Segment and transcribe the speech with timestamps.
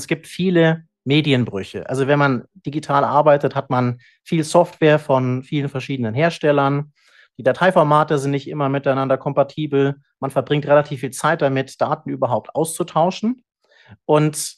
[0.00, 1.88] es gibt viele Medienbrüche.
[1.88, 6.92] Also wenn man digital arbeitet, hat man viel Software von vielen verschiedenen Herstellern.
[7.38, 9.96] Die Dateiformate sind nicht immer miteinander kompatibel.
[10.18, 13.44] Man verbringt relativ viel Zeit damit, Daten überhaupt auszutauschen.
[14.04, 14.56] Und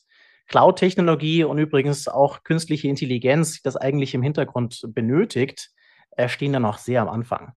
[0.49, 5.71] Cloud-Technologie und übrigens auch künstliche Intelligenz, die das eigentlich im Hintergrund benötigt,
[6.17, 7.53] äh, stehen da noch sehr am Anfang.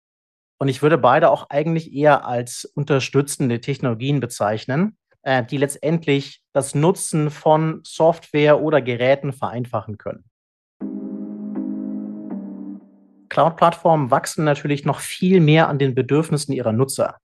[0.58, 6.74] Und ich würde beide auch eigentlich eher als unterstützende Technologien bezeichnen, äh, die letztendlich das
[6.74, 10.24] Nutzen von Software oder Geräten vereinfachen können.
[13.28, 17.18] Cloud-Plattformen wachsen natürlich noch viel mehr an den Bedürfnissen ihrer Nutzer.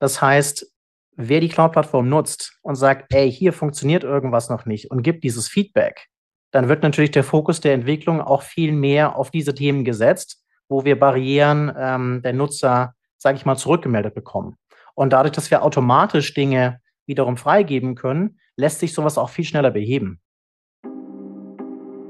[0.00, 0.66] Das heißt,
[1.14, 5.48] wer die Cloud-Plattform nutzt und sagt, ey, hier funktioniert irgendwas noch nicht und gibt dieses
[5.48, 6.08] Feedback,
[6.50, 10.84] dann wird natürlich der Fokus der Entwicklung auch viel mehr auf diese Themen gesetzt, wo
[10.84, 14.56] wir Barrieren ähm, der Nutzer, sage ich mal, zurückgemeldet bekommen.
[14.94, 19.70] Und dadurch, dass wir automatisch Dinge wiederum freigeben können, lässt sich sowas auch viel schneller
[19.70, 20.20] beheben.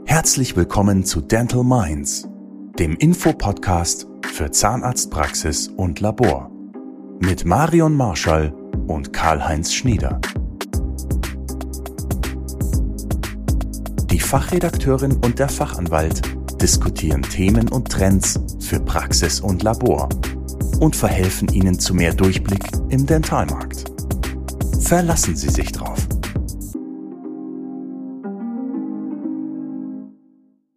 [0.05, 2.29] Herzlich willkommen zu Dental Minds
[2.79, 6.51] dem Infopodcast für Zahnarztpraxis und Labor
[7.21, 8.53] mit Marion Marschall
[8.87, 10.21] und Karl-Heinz Schnieder.
[14.11, 16.23] Die Fachredakteurin und der Fachanwalt
[16.61, 20.09] diskutieren Themen und Trends für Praxis und Labor
[20.81, 23.84] und verhelfen Ihnen zu mehr Durchblick im Dentalmarkt.
[24.81, 26.09] Verlassen Sie sich drauf.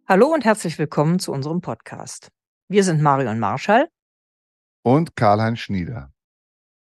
[0.08, 2.28] Hallo und herzlich willkommen zu unserem Podcast.
[2.68, 3.88] Wir sind Marion Marschall
[4.84, 6.12] und Karl-Heinz Schnieder.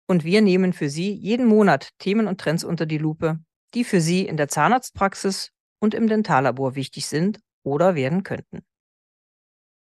[0.07, 3.39] Und wir nehmen für Sie jeden Monat Themen und Trends unter die Lupe,
[3.75, 8.65] die für Sie in der Zahnarztpraxis und im Dentallabor wichtig sind oder werden könnten.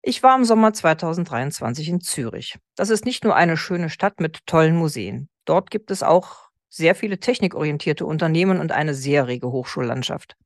[0.00, 2.56] Ich war im Sommer 2023 in Zürich.
[2.76, 5.28] Das ist nicht nur eine schöne Stadt mit tollen Museen.
[5.44, 10.36] Dort gibt es auch sehr viele technikorientierte Unternehmen und eine sehr rege Hochschullandschaft.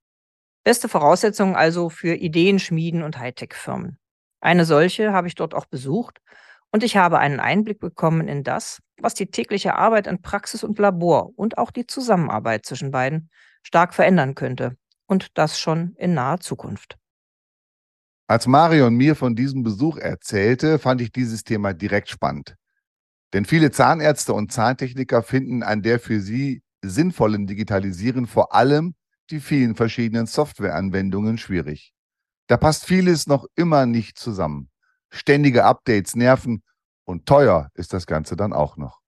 [0.65, 3.99] Beste Voraussetzungen also für Ideenschmieden und Hightech-Firmen.
[4.41, 6.21] Eine solche habe ich dort auch besucht
[6.71, 10.79] und ich habe einen Einblick bekommen in das, was die tägliche Arbeit in Praxis und
[10.79, 13.29] Labor und auch die Zusammenarbeit zwischen beiden
[13.63, 16.97] stark verändern könnte und das schon in naher Zukunft.
[18.29, 22.57] Als Marion mir von diesem Besuch erzählte, fand ich dieses Thema direkt spannend.
[23.33, 28.95] Denn viele Zahnärzte und Zahntechniker finden an der für sie sinnvollen Digitalisieren vor allem
[29.31, 31.93] die vielen verschiedenen Softwareanwendungen schwierig.
[32.47, 34.71] Da passt vieles noch immer nicht zusammen.
[35.11, 36.63] Ständige Updates nerven
[37.05, 39.01] und teuer ist das Ganze dann auch noch.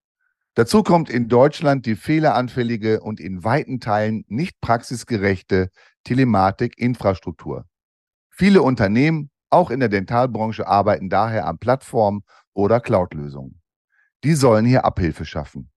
[0.54, 5.70] Dazu kommt in Deutschland die fehleranfällige und in weiten Teilen nicht praxisgerechte
[6.04, 7.64] Telematik-Infrastruktur.
[8.30, 12.22] Viele Unternehmen, auch in der Dentalbranche, arbeiten daher an Plattformen
[12.52, 13.60] oder Cloud-Lösungen.
[14.22, 15.70] Die sollen hier Abhilfe schaffen.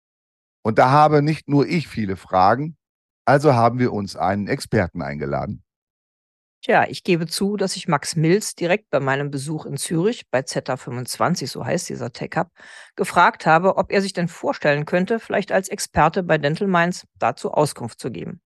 [0.62, 2.78] Und da habe nicht nur ich viele Fragen,
[3.25, 5.63] also haben wir uns einen Experten eingeladen.
[6.66, 10.40] Tja, ich gebe zu, dass ich Max Mills direkt bei meinem Besuch in Zürich bei
[10.40, 12.47] Z25, so heißt dieser Tech Hub,
[12.96, 17.52] gefragt habe, ob er sich denn vorstellen könnte, vielleicht als Experte bei Dental Minds dazu
[17.52, 18.41] Auskunft zu geben.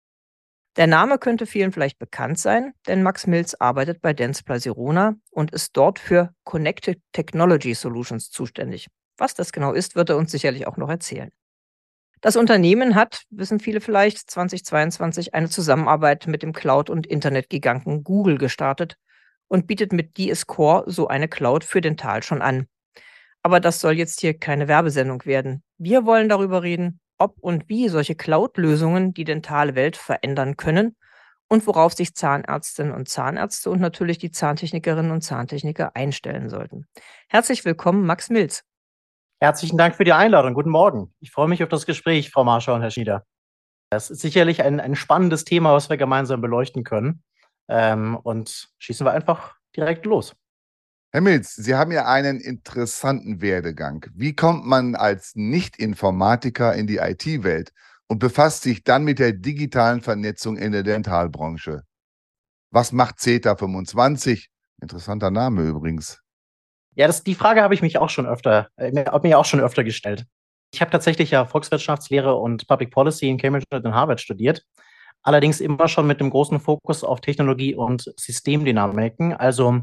[0.77, 5.53] Der Name könnte vielen vielleicht bekannt sein, denn Max Mills arbeitet bei Dentsply Sirona und
[5.53, 8.89] ist dort für Connected Technology Solutions zuständig.
[9.16, 11.31] Was das genau ist, wird er uns sicherlich auch noch erzählen.
[12.21, 18.39] Das Unternehmen hat, wissen viele vielleicht, 2022 eine Zusammenarbeit mit dem Cloud- und Internetgiganten Google
[18.39, 18.97] gestartet
[19.47, 22.67] und bietet mit DS Core so eine Cloud für Dental schon an.
[23.43, 25.62] Aber das soll jetzt hier keine Werbesendung werden.
[25.78, 30.97] Wir wollen darüber reden, ob und wie solche Cloud-Lösungen die dentale Welt verändern können
[31.49, 36.87] und worauf sich Zahnärztinnen und Zahnärzte und natürlich die Zahntechnikerinnen und Zahntechniker einstellen sollten.
[37.28, 38.65] Herzlich willkommen, Max Mills.
[39.41, 40.53] Herzlichen Dank für die Einladung.
[40.53, 41.15] Guten Morgen.
[41.21, 43.25] Ich freue mich auf das Gespräch, Frau Marschau und Herr Schieder.
[43.88, 47.22] Das ist sicherlich ein, ein spannendes Thema, was wir gemeinsam beleuchten können.
[47.69, 50.34] Ähm, und schießen wir einfach direkt los.
[51.12, 54.04] Herr Milz, Sie haben ja einen interessanten Werdegang.
[54.12, 57.72] Wie kommt man als Nicht-Informatiker in die IT-Welt
[58.09, 61.84] und befasst sich dann mit der digitalen Vernetzung in der Dentalbranche?
[62.71, 64.51] Was macht CETA 25?
[64.83, 66.21] Interessanter Name übrigens.
[66.95, 68.91] Ja, das, die Frage habe ich mich auch schon öfter, äh,
[69.23, 70.25] mir auch schon öfter gestellt.
[70.73, 74.65] Ich habe tatsächlich ja Volkswirtschaftslehre und Public Policy in Cambridge und in Harvard studiert.
[75.23, 79.33] Allerdings immer schon mit dem großen Fokus auf Technologie und Systemdynamiken.
[79.33, 79.81] Also,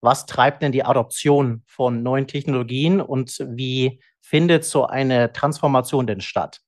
[0.00, 6.20] was treibt denn die Adoption von neuen Technologien und wie findet so eine Transformation denn
[6.20, 6.60] statt?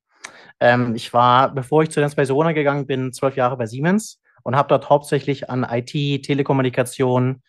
[0.59, 4.69] Ähm, ich war, bevor ich zu Sona gegangen bin, zwölf Jahre bei Siemens und habe
[4.69, 7.43] dort hauptsächlich an IT, Telekommunikation,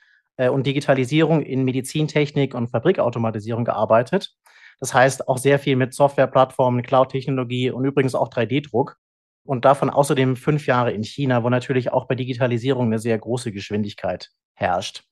[0.50, 4.34] und Digitalisierung in Medizintechnik und Fabrikautomatisierung gearbeitet.
[4.80, 8.98] Das heißt auch sehr viel mit Softwareplattformen, Cloud-Technologie und übrigens auch 3D-Druck.
[9.44, 13.52] und davon außerdem fünf Jahre in China, wo natürlich auch bei Digitalisierung eine sehr große
[13.52, 15.04] Geschwindigkeit herrscht.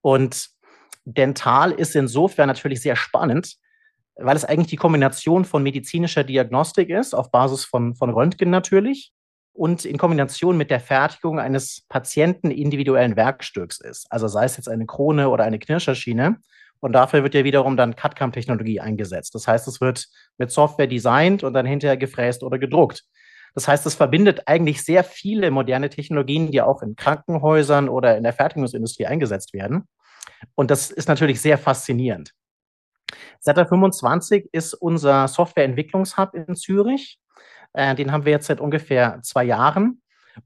[0.00, 0.48] Und
[1.04, 3.56] Dental ist insofern natürlich sehr spannend,
[4.16, 9.12] weil es eigentlich die Kombination von medizinischer Diagnostik ist, auf Basis von, von Röntgen natürlich,
[9.54, 14.06] und in Kombination mit der Fertigung eines patientenindividuellen Werkstücks ist.
[14.10, 16.36] Also sei es jetzt eine Krone oder eine Knirscherschiene.
[16.80, 19.34] Und dafür wird ja wiederum dann CAD-CAM-Technologie eingesetzt.
[19.34, 20.06] Das heißt, es wird
[20.36, 23.04] mit Software designt und dann hinterher gefräst oder gedruckt.
[23.54, 28.24] Das heißt, es verbindet eigentlich sehr viele moderne Technologien, die auch in Krankenhäusern oder in
[28.24, 29.88] der Fertigungsindustrie eingesetzt werden.
[30.56, 32.32] Und das ist natürlich sehr faszinierend.
[33.40, 37.20] Zeta 25 ist unser Softwareentwicklungshub in Zürich.
[37.74, 40.00] Äh, den haben wir jetzt seit ungefähr zwei Jahren.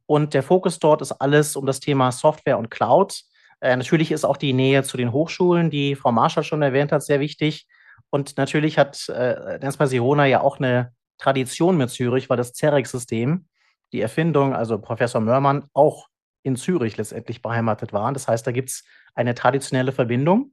[0.06, 3.22] Und der Fokus dort ist alles um das Thema Software und Cloud.
[3.60, 7.02] Äh, natürlich ist auch die Nähe zu den Hochschulen, die Frau Marschall schon erwähnt hat,
[7.02, 7.66] sehr wichtig.
[8.10, 13.46] Und natürlich hat äh, Nenspa Sirona ja auch eine Tradition mit Zürich, weil das CEREC-System,
[13.92, 16.08] die Erfindung, also Professor Mörmann, auch
[16.42, 18.14] in Zürich letztendlich beheimatet waren.
[18.14, 18.84] Das heißt, da gibt es
[19.14, 20.52] eine traditionelle Verbindung.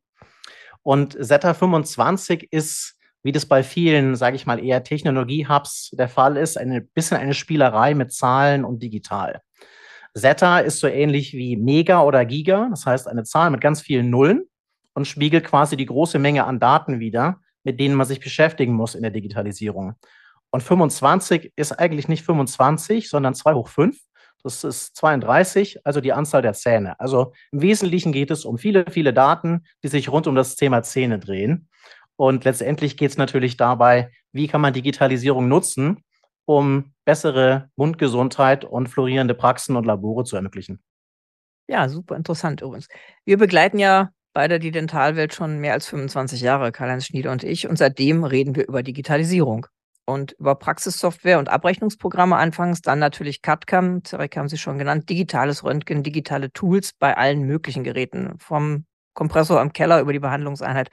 [0.82, 6.38] Und Zeta 25 ist, wie das bei vielen, sage ich mal, eher Technologie-Hubs der Fall
[6.38, 9.42] ist, ein bisschen eine Spielerei mit Zahlen und digital.
[10.16, 14.12] Zeta ist so ähnlich wie Mega oder Giga, das heißt eine Zahl mit ganz vielen
[14.12, 14.44] Nullen
[14.94, 18.94] und spiegelt quasi die große Menge an Daten wider, mit denen man sich beschäftigen muss
[18.94, 19.96] in der Digitalisierung.
[20.52, 23.98] Und 25 ist eigentlich nicht 25, sondern 2 hoch 5.
[24.44, 27.00] Das ist 32, also die Anzahl der Zähne.
[27.00, 30.84] Also im Wesentlichen geht es um viele, viele Daten, die sich rund um das Thema
[30.84, 31.70] Zähne drehen.
[32.18, 36.04] Und letztendlich geht es natürlich dabei, wie kann man Digitalisierung nutzen,
[36.46, 40.82] um bessere Mundgesundheit und florierende Praxen und Labore zu ermöglichen.
[41.68, 42.88] Ja, super interessant übrigens.
[43.26, 47.68] Wir begleiten ja beide die Dentalwelt schon mehr als 25 Jahre, Karl-Heinz Schnieder und ich.
[47.68, 49.66] Und seitdem reden wir über Digitalisierung
[50.06, 55.64] und über Praxissoftware und Abrechnungsprogramme anfangs, dann natürlich CAD-CAM, Zerek haben Sie schon genannt, digitales
[55.64, 60.90] Röntgen, digitale Tools bei allen möglichen Geräten, vom Kompressor im Keller über die Behandlungseinheit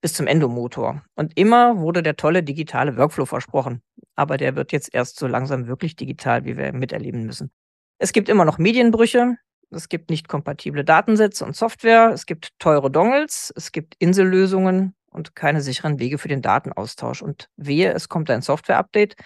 [0.00, 1.02] bis zum Endomotor.
[1.14, 3.82] Und immer wurde der tolle digitale Workflow versprochen.
[4.16, 7.50] Aber der wird jetzt erst so langsam wirklich digital, wie wir miterleben müssen.
[7.98, 9.36] Es gibt immer noch Medienbrüche.
[9.70, 12.10] Es gibt nicht kompatible Datensätze und Software.
[12.12, 13.52] Es gibt teure Dongles.
[13.54, 17.22] Es gibt Insellösungen und keine sicheren Wege für den Datenaustausch.
[17.22, 19.16] Und wehe, es kommt ein Software-Update.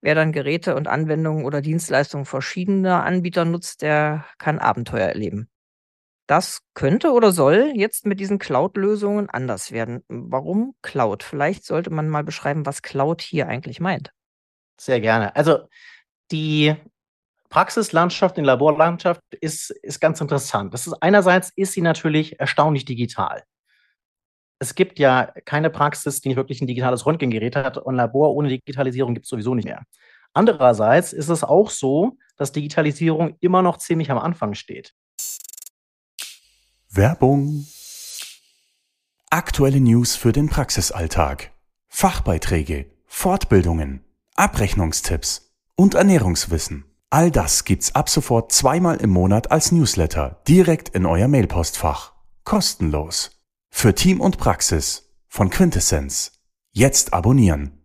[0.00, 5.48] Wer dann Geräte und Anwendungen oder Dienstleistungen verschiedener Anbieter nutzt, der kann Abenteuer erleben.
[6.28, 10.04] Das könnte oder soll jetzt mit diesen Cloud-Lösungen anders werden.
[10.06, 11.24] Warum Cloud?
[11.24, 14.12] Vielleicht sollte man mal beschreiben, was Cloud hier eigentlich meint.
[14.80, 15.34] Sehr gerne.
[15.34, 15.66] Also
[16.30, 16.76] die
[17.48, 20.72] Praxislandschaft, die Laborlandschaft ist, ist ganz interessant.
[20.72, 23.42] Das ist einerseits ist sie natürlich erstaunlich digital
[24.58, 28.48] es gibt ja keine Praxis, die nicht wirklich ein digitales Röntgengerät hat und Labor ohne
[28.48, 29.84] Digitalisierung gibt es sowieso nicht mehr.
[30.32, 34.92] Andererseits ist es auch so, dass Digitalisierung immer noch ziemlich am Anfang steht.
[36.98, 37.64] Werbung.
[39.30, 41.52] Aktuelle News für den Praxisalltag.
[41.86, 44.04] Fachbeiträge, Fortbildungen,
[44.34, 46.86] Abrechnungstipps und Ernährungswissen.
[47.08, 52.14] All das gibt's ab sofort zweimal im Monat als Newsletter direkt in euer Mailpostfach.
[52.42, 53.44] Kostenlos.
[53.70, 56.32] Für Team und Praxis von Quintessenz.
[56.72, 57.80] Jetzt abonnieren.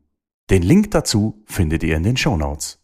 [0.50, 2.80] Den Link dazu findet ihr in den Show Notes.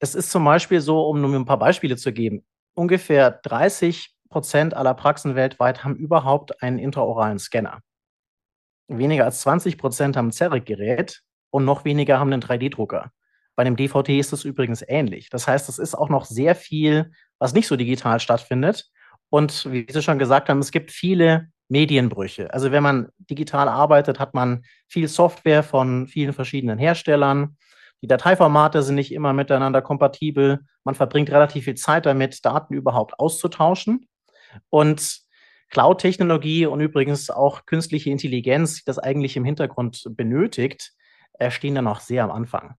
[0.00, 2.42] Es ist zum Beispiel so, um nur ein paar Beispiele zu geben,
[2.74, 7.80] ungefähr 30 Prozent aller Praxen weltweit haben überhaupt einen intraoralen Scanner.
[8.88, 13.12] Weniger als 20 Prozent haben ein CEREC-Gerät und noch weniger haben einen 3D-Drucker.
[13.56, 15.28] Bei einem DVT ist es übrigens ähnlich.
[15.30, 18.90] Das heißt, es ist auch noch sehr viel, was nicht so digital stattfindet.
[19.28, 22.52] Und wie Sie schon gesagt haben, es gibt viele Medienbrüche.
[22.52, 27.56] Also wenn man digital arbeitet, hat man viel Software von vielen verschiedenen Herstellern.
[28.02, 30.60] Die Dateiformate sind nicht immer miteinander kompatibel.
[30.84, 34.08] Man verbringt relativ viel Zeit damit, Daten überhaupt auszutauschen.
[34.70, 35.20] Und
[35.70, 40.92] Cloud-Technologie und übrigens auch künstliche Intelligenz, die das eigentlich im Hintergrund benötigt,
[41.48, 42.74] stehen da noch sehr am Anfang.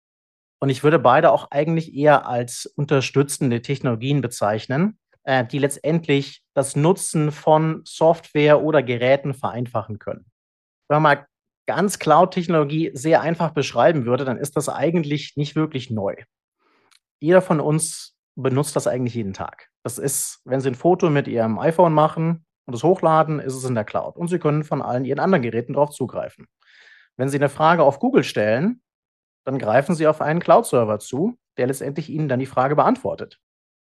[0.60, 6.76] Und ich würde beide auch eigentlich eher als unterstützende Technologien bezeichnen, äh, die letztendlich das
[6.76, 10.26] Nutzen von Software oder Geräten vereinfachen können.
[10.88, 11.28] Wenn man mal
[11.72, 16.16] ganz Cloud-Technologie sehr einfach beschreiben würde, dann ist das eigentlich nicht wirklich neu.
[17.22, 19.70] Jeder von uns benutzt das eigentlich jeden Tag.
[19.84, 23.64] Das ist, wenn Sie ein Foto mit Ihrem iPhone machen und es hochladen, ist es
[23.64, 24.18] in der Cloud.
[24.18, 26.48] Und Sie können von allen Ihren anderen Geräten darauf zugreifen.
[27.16, 28.82] Wenn Sie eine Frage auf Google stellen,
[29.46, 33.40] dann greifen Sie auf einen Cloud-Server zu, der letztendlich Ihnen dann die Frage beantwortet.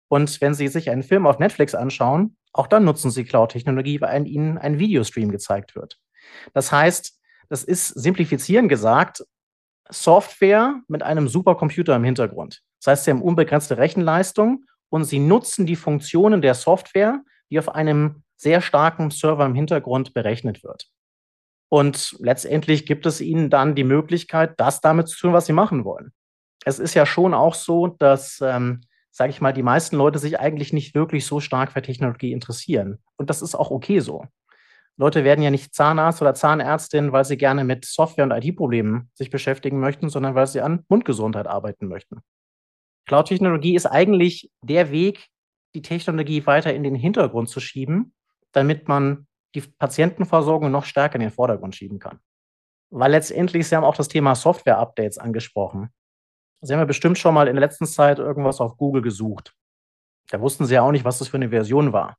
[0.07, 4.25] Und wenn Sie sich einen Film auf Netflix anschauen, auch dann nutzen Sie Cloud-Technologie, weil
[4.25, 5.99] Ihnen ein Videostream gezeigt wird.
[6.53, 7.19] Das heißt,
[7.49, 9.23] das ist simplifizieren gesagt,
[9.89, 12.61] Software mit einem Supercomputer im Hintergrund.
[12.79, 17.69] Das heißt, Sie haben unbegrenzte Rechenleistung und Sie nutzen die Funktionen der Software, die auf
[17.69, 20.87] einem sehr starken Server im Hintergrund berechnet wird.
[21.69, 25.85] Und letztendlich gibt es Ihnen dann die Möglichkeit, das damit zu tun, was Sie machen
[25.85, 26.11] wollen.
[26.65, 28.81] Es ist ja schon auch so, dass, ähm,
[29.11, 32.99] sage ich mal, die meisten Leute sich eigentlich nicht wirklich so stark für Technologie interessieren.
[33.17, 34.25] Und das ist auch okay so.
[34.97, 39.31] Leute werden ja nicht Zahnarzt oder Zahnärztin, weil sie gerne mit Software- und IT-Problemen sich
[39.31, 42.21] beschäftigen möchten, sondern weil sie an Mundgesundheit arbeiten möchten.
[43.07, 45.27] Cloud-Technologie ist eigentlich der Weg,
[45.73, 48.13] die Technologie weiter in den Hintergrund zu schieben,
[48.51, 52.19] damit man die Patientenversorgung noch stärker in den Vordergrund schieben kann.
[52.91, 55.89] Weil letztendlich, Sie haben auch das Thema Software-Updates angesprochen.
[56.61, 59.53] Sie haben ja bestimmt schon mal in der letzten Zeit irgendwas auf Google gesucht.
[60.29, 62.17] Da wussten Sie ja auch nicht, was das für eine Version war.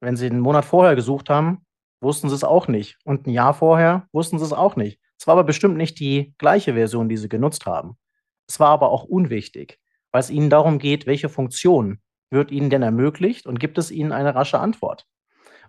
[0.00, 1.64] Wenn Sie einen Monat vorher gesucht haben,
[2.02, 2.98] wussten sie es auch nicht.
[3.04, 4.98] Und ein Jahr vorher wussten sie es auch nicht.
[5.18, 7.96] Es war aber bestimmt nicht die gleiche Version, die sie genutzt haben.
[8.48, 9.78] Es war aber auch unwichtig,
[10.10, 14.12] weil es ihnen darum geht, welche Funktion wird ihnen denn ermöglicht und gibt es ihnen
[14.12, 15.06] eine rasche Antwort.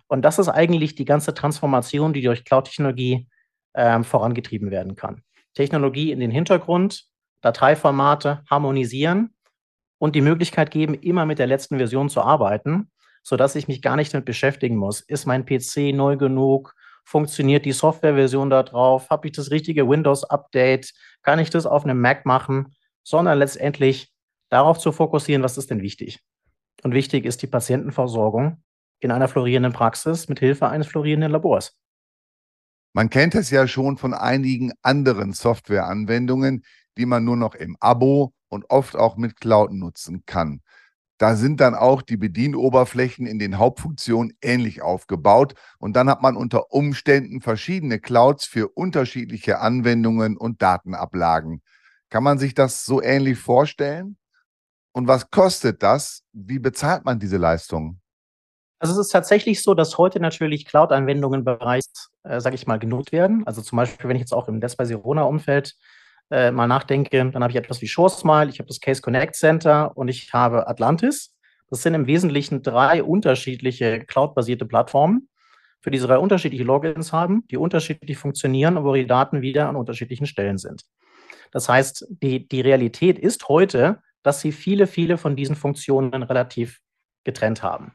[0.08, 3.28] Und das ist eigentlich die ganze Transformation, die durch Cloud-Technologie
[3.74, 5.22] äh, vorangetrieben werden kann.
[5.54, 7.06] Technologie in den Hintergrund,
[7.40, 9.34] Dateiformate harmonisieren
[9.98, 12.90] und die Möglichkeit geben, immer mit der letzten Version zu arbeiten
[13.24, 15.00] sodass ich mich gar nicht damit beschäftigen muss.
[15.00, 16.74] Ist mein PC neu genug?
[17.04, 19.10] Funktioniert die Softwareversion da drauf?
[19.10, 20.92] Habe ich das richtige Windows-Update?
[21.22, 22.74] Kann ich das auf einem Mac machen?
[23.02, 24.12] Sondern letztendlich
[24.50, 26.20] darauf zu fokussieren, was ist denn wichtig?
[26.82, 28.62] Und wichtig ist die Patientenversorgung
[29.00, 31.76] in einer florierenden Praxis mit Hilfe eines florierenden Labors.
[32.92, 36.62] Man kennt es ja schon von einigen anderen Softwareanwendungen,
[36.96, 40.60] die man nur noch im Abo und oft auch mit Cloud nutzen kann.
[41.18, 46.36] Da sind dann auch die Bedienoberflächen in den Hauptfunktionen ähnlich aufgebaut und dann hat man
[46.36, 51.62] unter Umständen verschiedene Clouds für unterschiedliche Anwendungen und Datenablagen.
[52.10, 54.16] Kann man sich das so ähnlich vorstellen?
[54.92, 56.22] Und was kostet das?
[56.32, 58.00] Wie bezahlt man diese Leistung?
[58.78, 63.12] Also es ist tatsächlich so, dass heute natürlich Cloud-Anwendungen bereits, äh, sage ich mal, genutzt
[63.12, 63.46] werden.
[63.46, 65.74] Also zum Beispiel, wenn ich jetzt auch im Despa-Sirona-Umfeld
[66.30, 69.96] äh, mal nachdenke, dann habe ich etwas wie SureSmile, ich habe das Case Connect Center
[69.96, 71.34] und ich habe Atlantis.
[71.70, 75.28] Das sind im Wesentlichen drei unterschiedliche cloud-basierte Plattformen,
[75.80, 79.68] für die sie drei unterschiedliche Logins haben, die unterschiedlich funktionieren und wo die Daten wieder
[79.68, 80.82] an unterschiedlichen Stellen sind.
[81.50, 86.80] Das heißt, die, die Realität ist heute, dass sie viele, viele von diesen Funktionen relativ
[87.24, 87.94] getrennt haben.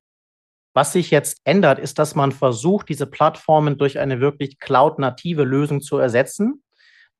[0.73, 5.81] Was sich jetzt ändert, ist, dass man versucht, diese Plattformen durch eine wirklich cloud-native Lösung
[5.81, 6.63] zu ersetzen,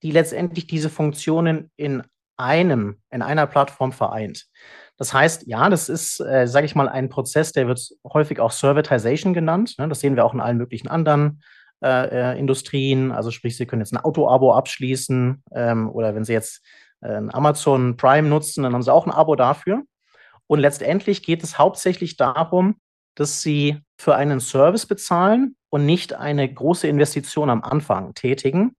[0.04, 2.04] die letztendlich diese Funktionen in
[2.38, 4.46] einem, in einer Plattform vereint.
[4.98, 8.52] Das heißt, ja, das ist, äh, sage ich mal, ein Prozess, der wird häufig auch
[8.52, 9.76] Servitization genannt.
[9.78, 9.88] Ne?
[9.88, 11.42] Das sehen wir auch in allen möglichen anderen
[11.84, 13.12] äh, äh, Industrien.
[13.12, 16.62] Also sprich, Sie können jetzt ein Auto-Abo abschließen ähm, oder wenn Sie jetzt
[17.02, 19.84] äh, Amazon Prime nutzen, dann haben Sie auch ein Abo dafür.
[20.48, 22.76] Und letztendlich geht es hauptsächlich darum,
[23.16, 28.76] dass Sie für einen Service bezahlen und nicht eine große Investition am Anfang tätigen,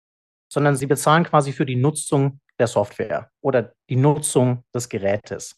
[0.51, 5.57] sondern sie bezahlen quasi für die Nutzung der Software oder die Nutzung des Gerätes.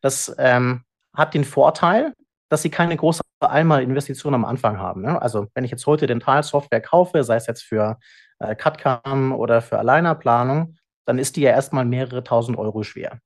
[0.00, 0.82] Das ähm,
[1.14, 2.14] hat den Vorteil,
[2.48, 5.02] dass sie keine große Einmalinvestition am Anfang haben.
[5.02, 5.20] Ne?
[5.20, 7.98] Also wenn ich jetzt heute Dentalsoftware kaufe, sei es jetzt für
[8.38, 13.18] äh, CAD-CAM oder für Alleinerplanung, dann ist die ja erstmal mehrere tausend Euro schwer.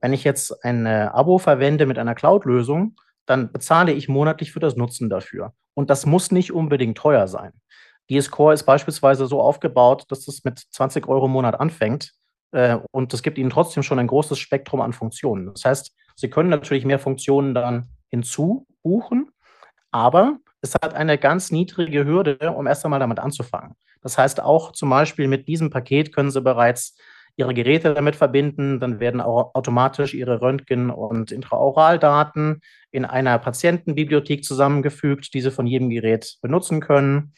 [0.00, 4.60] Wenn ich jetzt ein äh, Abo verwende mit einer Cloud-Lösung, dann bezahle ich monatlich für
[4.60, 5.52] das Nutzen dafür.
[5.74, 7.52] Und das muss nicht unbedingt teuer sein.
[8.10, 12.12] DS-Core ist beispielsweise so aufgebaut, dass es mit 20 Euro im Monat anfängt
[12.52, 15.52] äh, und das gibt Ihnen trotzdem schon ein großes Spektrum an Funktionen.
[15.52, 19.30] Das heißt, Sie können natürlich mehr Funktionen dann hinzubuchen,
[19.90, 23.74] aber es hat eine ganz niedrige Hürde, um erst einmal damit anzufangen.
[24.02, 26.96] Das heißt, auch zum Beispiel mit diesem Paket können Sie bereits
[27.36, 28.80] Ihre Geräte damit verbinden.
[28.80, 32.60] Dann werden auch automatisch Ihre Röntgen- und Intraoraldaten
[32.90, 37.34] in einer Patientenbibliothek zusammengefügt, die Sie von jedem Gerät benutzen können.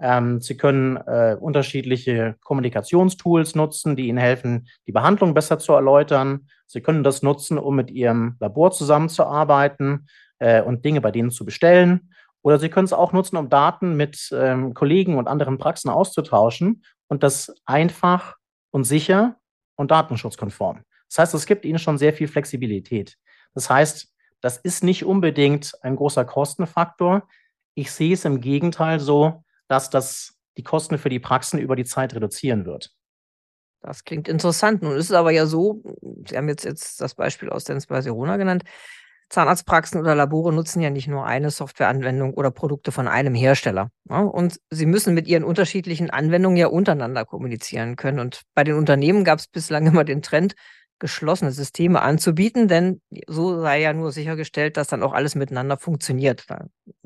[0.00, 6.48] Ähm, Sie können äh, unterschiedliche Kommunikationstools nutzen, die Ihnen helfen, die Behandlung besser zu erläutern.
[6.66, 10.08] Sie können das nutzen, um mit Ihrem Labor zusammenzuarbeiten
[10.38, 12.10] äh, und Dinge bei denen zu bestellen.
[12.42, 16.82] Oder Sie können es auch nutzen, um Daten mit ähm, Kollegen und anderen Praxen auszutauschen
[17.06, 18.36] und das einfach
[18.70, 19.36] und sicher
[19.76, 20.82] und datenschutzkonform.
[21.08, 23.16] Das heißt, es gibt Ihnen schon sehr viel Flexibilität.
[23.54, 27.26] Das heißt, das ist nicht unbedingt ein großer Kostenfaktor.
[27.74, 31.84] Ich sehe es im Gegenteil so, dass das die Kosten für die Praxen über die
[31.84, 32.92] Zeit reduzieren wird.
[33.80, 34.82] Das klingt interessant.
[34.82, 35.82] Nun ist es aber ja so,
[36.26, 38.64] Sie haben jetzt, jetzt das Beispiel aus Dens Barcelona genannt,
[39.30, 43.90] Zahnarztpraxen oder Labore nutzen ja nicht nur eine Softwareanwendung oder Produkte von einem Hersteller.
[44.04, 44.24] Ne?
[44.24, 48.20] Und sie müssen mit ihren unterschiedlichen Anwendungen ja untereinander kommunizieren können.
[48.20, 50.54] Und bei den Unternehmen gab es bislang immer den Trend,
[51.00, 56.46] geschlossene Systeme anzubieten, denn so sei ja nur sichergestellt, dass dann auch alles miteinander funktioniert.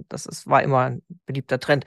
[0.08, 1.86] Das ist, war immer ein beliebter Trend.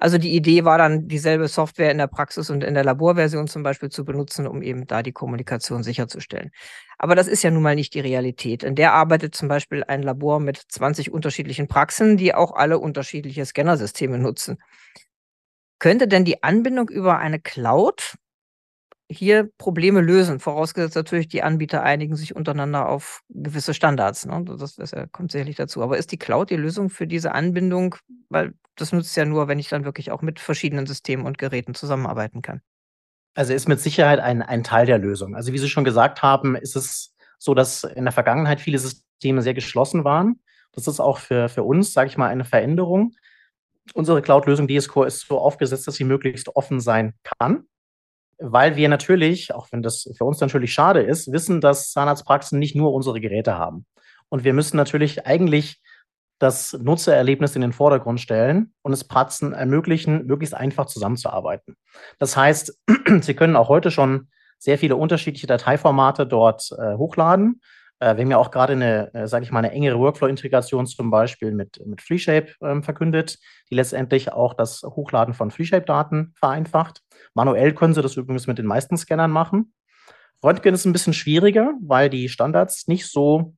[0.00, 3.64] Also die Idee war dann, dieselbe Software in der Praxis und in der Laborversion zum
[3.64, 6.52] Beispiel zu benutzen, um eben da die Kommunikation sicherzustellen.
[6.98, 8.62] Aber das ist ja nun mal nicht die Realität.
[8.62, 13.44] In der arbeitet zum Beispiel ein Labor mit 20 unterschiedlichen Praxen, die auch alle unterschiedliche
[13.44, 14.58] Scannersysteme nutzen.
[15.80, 18.14] Könnte denn die Anbindung über eine Cloud
[19.10, 24.26] hier Probleme lösen, vorausgesetzt natürlich, die Anbieter einigen sich untereinander auf gewisse Standards.
[24.26, 24.44] Ne?
[24.44, 25.82] Das, das kommt sicherlich dazu.
[25.82, 27.96] Aber ist die Cloud die Lösung für diese Anbindung?
[28.28, 31.74] Weil das nutzt ja nur, wenn ich dann wirklich auch mit verschiedenen Systemen und Geräten
[31.74, 32.60] zusammenarbeiten kann.
[33.34, 35.34] Also ist mit Sicherheit ein, ein Teil der Lösung.
[35.34, 39.42] Also wie Sie schon gesagt haben, ist es so, dass in der Vergangenheit viele Systeme
[39.42, 40.40] sehr geschlossen waren.
[40.72, 43.14] Das ist auch für, für uns, sage ich mal, eine Veränderung.
[43.94, 47.64] Unsere Cloud-Lösung DSCore ist so aufgesetzt, dass sie möglichst offen sein kann
[48.38, 52.76] weil wir natürlich, auch wenn das für uns natürlich schade ist, wissen, dass Zahnarztpraxen nicht
[52.76, 53.86] nur unsere Geräte haben.
[54.28, 55.80] Und wir müssen natürlich eigentlich
[56.38, 61.76] das Nutzererlebnis in den Vordergrund stellen und es Praxen ermöglichen, möglichst einfach zusammenzuarbeiten.
[62.18, 62.78] Das heißt,
[63.20, 64.28] Sie können auch heute schon
[64.58, 67.60] sehr viele unterschiedliche Dateiformate dort äh, hochladen.
[68.00, 71.10] Äh, wir haben ja auch gerade eine, äh, sage ich mal, eine engere Workflow-Integration zum
[71.10, 73.38] Beispiel mit, mit FreeShape ähm, verkündet,
[73.70, 77.02] die letztendlich auch das Hochladen von FreeShape-Daten vereinfacht.
[77.34, 79.72] Manuell können Sie das übrigens mit den meisten Scannern machen.
[80.42, 83.54] Röntgen ist ein bisschen schwieriger, weil die Standards nicht so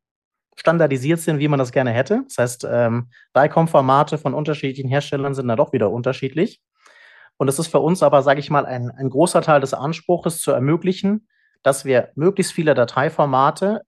[0.56, 2.22] standardisiert sind, wie man das gerne hätte.
[2.28, 6.60] Das heißt, ähm, DICOM-Formate von unterschiedlichen Herstellern sind da doch wieder unterschiedlich.
[7.36, 10.38] Und es ist für uns aber, sage ich mal, ein, ein großer Teil des Anspruches
[10.38, 11.28] zu ermöglichen,
[11.62, 13.82] dass wir möglichst viele Dateiformate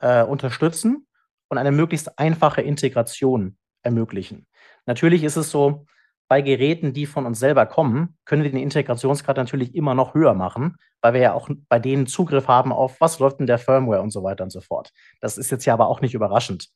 [0.00, 1.06] äh, unterstützen
[1.48, 4.46] und eine möglichst einfache Integration ermöglichen.
[4.86, 5.86] Natürlich ist es so,
[6.28, 10.34] bei Geräten, die von uns selber kommen, können wir den Integrationsgrad natürlich immer noch höher
[10.34, 14.02] machen, weil wir ja auch bei denen Zugriff haben auf, was läuft in der Firmware
[14.02, 14.90] und so weiter und so fort.
[15.20, 16.68] Das ist jetzt ja aber auch nicht überraschend.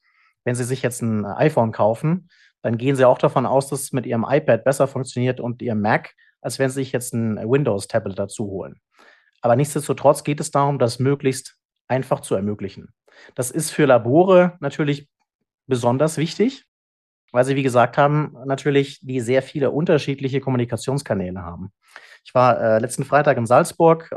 [0.44, 2.28] Wenn Sie sich jetzt ein iPhone kaufen,
[2.62, 5.80] dann gehen Sie auch davon aus, dass es mit Ihrem iPad besser funktioniert und Ihrem
[5.80, 8.80] Mac, als wenn Sie sich jetzt ein Windows-Tablet dazu holen.
[9.42, 11.56] Aber nichtsdestotrotz geht es darum, das möglichst
[11.88, 12.90] einfach zu ermöglichen.
[13.34, 15.08] Das ist für Labore natürlich
[15.66, 16.64] besonders wichtig,
[17.32, 21.72] weil sie, wie gesagt haben, natürlich die sehr viele unterschiedliche Kommunikationskanäle haben.
[22.24, 24.10] Ich war äh, letzten Freitag in Salzburg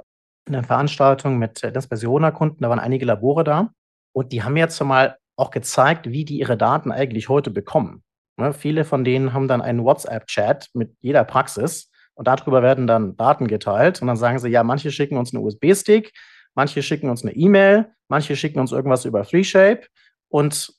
[0.45, 3.69] in einer Veranstaltung mit äh, Dispersioner-Kunden, da waren einige Labore da
[4.11, 8.03] und die haben jetzt mal auch gezeigt, wie die ihre Daten eigentlich heute bekommen.
[8.37, 13.15] Ne, viele von denen haben dann einen WhatsApp-Chat mit jeder Praxis und darüber werden dann
[13.15, 16.11] Daten geteilt und dann sagen sie, ja, manche schicken uns einen USB-Stick,
[16.55, 19.87] manche schicken uns eine E-Mail, manche schicken uns irgendwas über FreeShape
[20.29, 20.73] und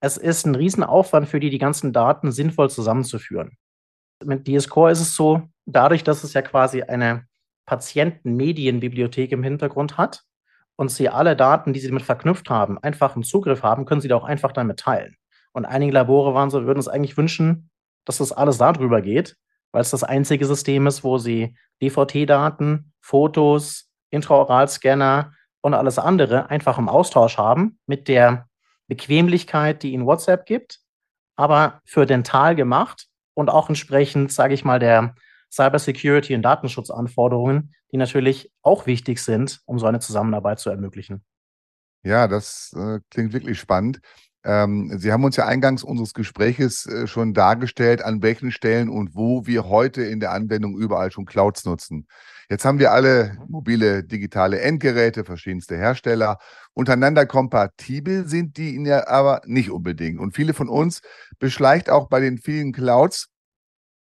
[0.00, 3.56] es ist ein Riesenaufwand für die, die ganzen Daten sinnvoll zusammenzuführen.
[4.24, 7.26] Mit DS-Core ist es so, dadurch, dass es ja quasi eine
[7.66, 10.22] Patientenmedienbibliothek im Hintergrund hat
[10.76, 14.08] und sie alle Daten, die sie damit verknüpft haben, einfach einen Zugriff haben, können sie
[14.08, 15.16] da auch einfach damit teilen.
[15.52, 17.70] Und einige Labore waren so, würden es eigentlich wünschen,
[18.04, 19.36] dass das alles darüber geht,
[19.72, 26.78] weil es das einzige System ist, wo sie DVT-Daten, Fotos, Intraoralscanner und alles andere einfach
[26.78, 28.48] im Austausch haben mit der
[28.86, 30.80] Bequemlichkeit, die Ihnen WhatsApp gibt,
[31.36, 35.14] aber für dental gemacht und auch entsprechend, sage ich mal, der
[35.52, 41.24] Cybersecurity und Datenschutzanforderungen, die natürlich auch wichtig sind, um so eine Zusammenarbeit zu ermöglichen.
[42.02, 44.00] Ja, das äh, klingt wirklich spannend.
[44.44, 49.14] Ähm, Sie haben uns ja eingangs unseres Gespräches äh, schon dargestellt, an welchen Stellen und
[49.14, 52.06] wo wir heute in der Anwendung überall schon Clouds nutzen.
[52.50, 56.38] Jetzt haben wir alle mobile digitale Endgeräte, verschiedenste Hersteller.
[56.72, 60.18] Untereinander kompatibel sind die ja aber nicht unbedingt.
[60.18, 61.02] Und viele von uns
[61.38, 63.28] beschleicht auch bei den vielen Clouds,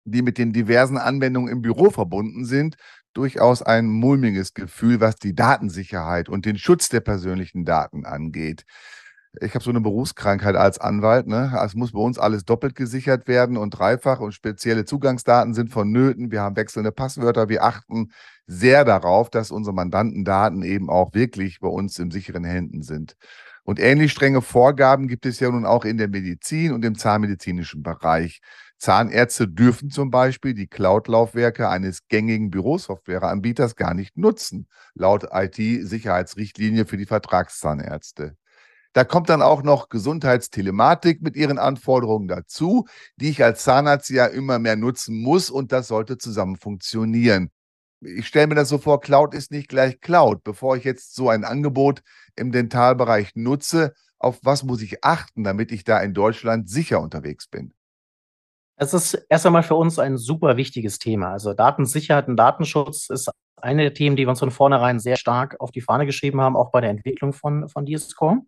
[0.05, 2.77] die mit den diversen Anwendungen im Büro verbunden sind,
[3.13, 8.63] durchaus ein mulmiges Gefühl, was die Datensicherheit und den Schutz der persönlichen Daten angeht
[9.41, 11.27] ich habe so eine Berufskrankheit als Anwalt.
[11.27, 11.53] Ne?
[11.63, 16.31] Es muss bei uns alles doppelt gesichert werden und dreifach und spezielle Zugangsdaten sind vonnöten.
[16.31, 17.49] Wir haben wechselnde Passwörter.
[17.49, 18.11] Wir achten
[18.47, 23.15] sehr darauf, dass unsere Mandantendaten eben auch wirklich bei uns in sicheren Händen sind.
[23.63, 27.83] Und ähnlich strenge Vorgaben gibt es ja nun auch in der Medizin und im zahnmedizinischen
[27.83, 28.39] Bereich.
[28.77, 36.95] Zahnärzte dürfen zum Beispiel die Cloud-Laufwerke eines gängigen Bürosoftwareanbieters gar nicht nutzen, laut IT-Sicherheitsrichtlinie für
[36.95, 38.37] die Vertragszahnärzte.
[38.97, 44.25] Da kommt dann auch noch Gesundheitstelematik mit ihren Anforderungen dazu, die ich als Zahnarzt ja
[44.25, 47.51] immer mehr nutzen muss und das sollte zusammen funktionieren.
[48.01, 50.43] Ich stelle mir das so vor, Cloud ist nicht gleich Cloud.
[50.43, 52.01] Bevor ich jetzt so ein Angebot
[52.35, 57.45] im Dentalbereich nutze, auf was muss ich achten, damit ich da in Deutschland sicher unterwegs
[57.45, 57.75] bin?
[58.77, 61.33] Es ist erst einmal für uns ein super wichtiges Thema.
[61.33, 65.55] Also Datensicherheit und Datenschutz ist eine der Themen, die wir uns von vornherein sehr stark
[65.59, 68.41] auf die Fahne geschrieben haben, auch bei der Entwicklung von, von DSCore.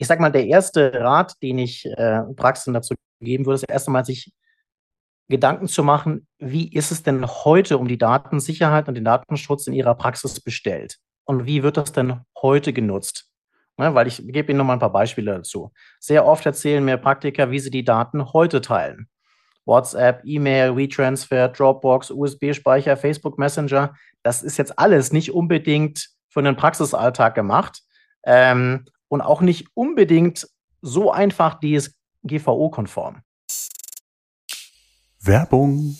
[0.00, 3.86] Ich sage mal, der erste Rat, den ich äh, Praxen dazu geben würde, ist erst
[3.86, 4.32] einmal sich
[5.28, 9.74] Gedanken zu machen, wie ist es denn heute um die Datensicherheit und den Datenschutz in
[9.74, 10.96] Ihrer Praxis bestellt?
[11.24, 13.26] Und wie wird das denn heute genutzt?
[13.76, 15.70] Ne, weil ich gebe Ihnen noch mal ein paar Beispiele dazu.
[15.98, 19.06] Sehr oft erzählen mir Praktiker, wie sie die Daten heute teilen.
[19.66, 23.94] WhatsApp, E-Mail, WeTransfer, Dropbox, USB-Speicher, Facebook Messenger.
[24.22, 27.82] Das ist jetzt alles nicht unbedingt für den Praxisalltag gemacht
[28.24, 30.48] ähm, und auch nicht unbedingt
[30.80, 33.22] so einfach DSGVO-konform.
[35.20, 35.98] Werbung.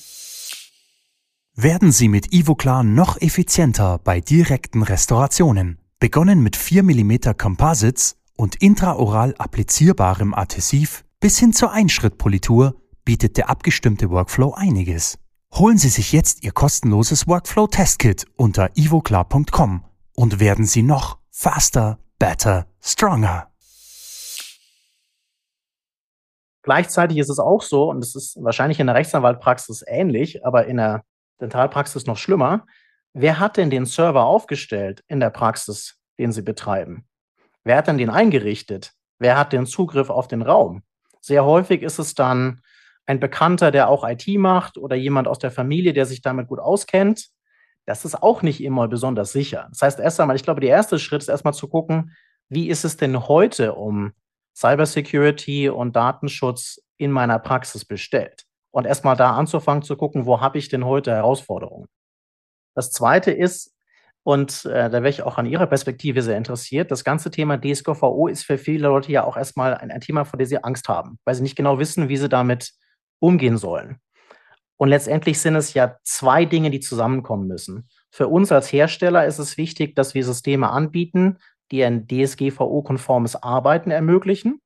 [1.54, 5.78] Werden Sie mit Ivoclar noch effizienter bei direkten Restaurationen.
[5.98, 13.50] Begonnen mit 4 mm Composites und intraoral applizierbarem Adhesiv bis hin zur Einschrittpolitur bietet der
[13.50, 15.18] abgestimmte Workflow einiges.
[15.52, 22.66] Holen Sie sich jetzt Ihr kostenloses Workflow-Testkit unter ivoclar.com und werden Sie noch faster, better,
[22.80, 23.50] stronger.
[26.62, 30.76] Gleichzeitig ist es auch so, und es ist wahrscheinlich in der Rechtsanwaltpraxis ähnlich, aber in
[30.76, 31.02] der
[31.40, 32.66] Dentalpraxis noch schlimmer.
[33.14, 37.08] Wer hat denn den Server aufgestellt in der Praxis, den Sie betreiben?
[37.64, 38.92] Wer hat denn den eingerichtet?
[39.18, 40.82] Wer hat den Zugriff auf den Raum?
[41.20, 42.60] Sehr häufig ist es dann
[43.06, 46.60] ein Bekannter, der auch IT macht oder jemand aus der Familie, der sich damit gut
[46.60, 47.30] auskennt,
[47.86, 49.68] das ist auch nicht immer besonders sicher.
[49.70, 52.14] Das heißt, erst einmal, ich glaube, der erste Schritt ist erstmal zu gucken,
[52.48, 54.12] wie ist es denn heute um
[54.56, 58.44] Cybersecurity und Datenschutz in meiner Praxis bestellt?
[58.72, 61.88] Und erstmal da anzufangen zu gucken, wo habe ich denn heute Herausforderungen?
[62.74, 63.74] Das zweite ist,
[64.22, 66.90] und äh, da wäre ich auch an Ihrer Perspektive sehr interessiert.
[66.90, 70.38] Das ganze Thema DSGVO ist für viele Leute ja auch erstmal ein, ein Thema, vor
[70.38, 72.72] dem sie Angst haben, weil sie nicht genau wissen, wie sie damit
[73.18, 73.98] umgehen sollen.
[74.80, 77.86] Und letztendlich sind es ja zwei Dinge, die zusammenkommen müssen.
[78.10, 81.36] Für uns als Hersteller ist es wichtig, dass wir Systeme anbieten,
[81.70, 84.62] die ein DSGVO-konformes Arbeiten ermöglichen.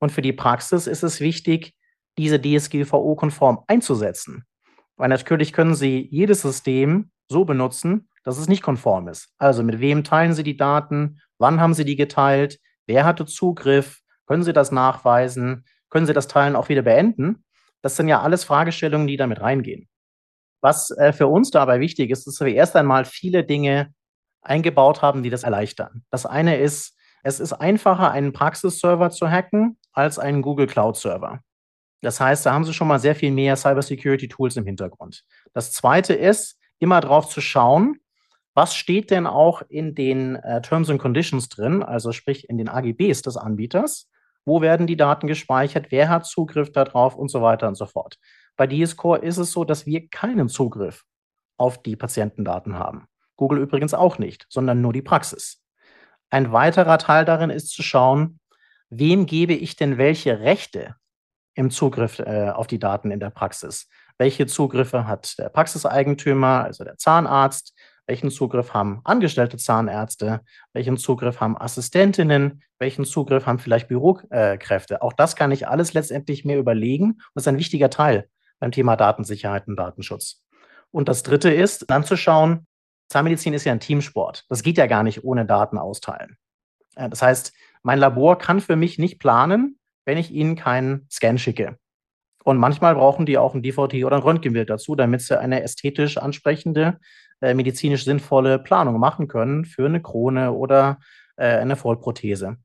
[0.00, 1.74] Und für die Praxis ist es wichtig,
[2.18, 4.46] diese DSGVO-konform einzusetzen.
[4.96, 9.28] Weil natürlich können Sie jedes System so benutzen, dass es nicht konform ist.
[9.38, 11.20] Also mit wem teilen Sie die Daten?
[11.38, 12.58] Wann haben Sie die geteilt?
[12.86, 14.00] Wer hatte Zugriff?
[14.26, 15.66] Können Sie das nachweisen?
[15.88, 17.44] Können Sie das Teilen auch wieder beenden?
[17.82, 19.88] Das sind ja alles Fragestellungen, die damit reingehen.
[20.60, 23.92] Was äh, für uns dabei wichtig ist, ist, dass wir erst einmal viele Dinge
[24.40, 26.04] eingebaut haben, die das erleichtern.
[26.10, 31.40] Das eine ist, es ist einfacher, einen Praxisserver zu hacken als einen Google Cloud Server.
[32.00, 35.24] Das heißt, da haben Sie schon mal sehr viel mehr Cybersecurity Tools im Hintergrund.
[35.52, 38.00] Das zweite ist, immer drauf zu schauen,
[38.54, 42.68] was steht denn auch in den äh, Terms and Conditions drin, also sprich in den
[42.68, 44.10] AGBs des Anbieters
[44.44, 48.18] wo werden die Daten gespeichert, wer hat Zugriff darauf und so weiter und so fort.
[48.56, 51.04] Bei DSCore ist es so, dass wir keinen Zugriff
[51.56, 53.06] auf die Patientendaten haben.
[53.36, 55.62] Google übrigens auch nicht, sondern nur die Praxis.
[56.30, 58.40] Ein weiterer Teil darin ist zu schauen,
[58.90, 60.96] wem gebe ich denn welche Rechte
[61.54, 63.88] im Zugriff äh, auf die Daten in der Praxis?
[64.18, 67.74] Welche Zugriffe hat der Praxiseigentümer, also der Zahnarzt?
[68.06, 70.40] Welchen Zugriff haben angestellte Zahnärzte?
[70.72, 72.62] Welchen Zugriff haben Assistentinnen?
[72.78, 75.02] Welchen Zugriff haben vielleicht Bürokräfte?
[75.02, 77.18] Auch das kann ich alles letztendlich mir überlegen.
[77.34, 80.42] Das ist ein wichtiger Teil beim Thema Datensicherheit und Datenschutz.
[80.90, 82.66] Und das dritte ist, dann zu schauen,
[83.08, 84.46] Zahnmedizin ist ja ein Teamsport.
[84.48, 86.36] Das geht ja gar nicht ohne Daten austeilen.
[86.94, 91.78] Das heißt, mein Labor kann für mich nicht planen, wenn ich ihnen keinen Scan schicke.
[92.44, 96.18] Und manchmal brauchen die auch ein DVT oder ein Röntgenbild dazu, damit sie eine ästhetisch
[96.18, 96.98] ansprechende
[97.42, 100.98] äh, medizinisch sinnvolle Planung machen können für eine Krone oder
[101.36, 102.56] äh, eine Vollprothese.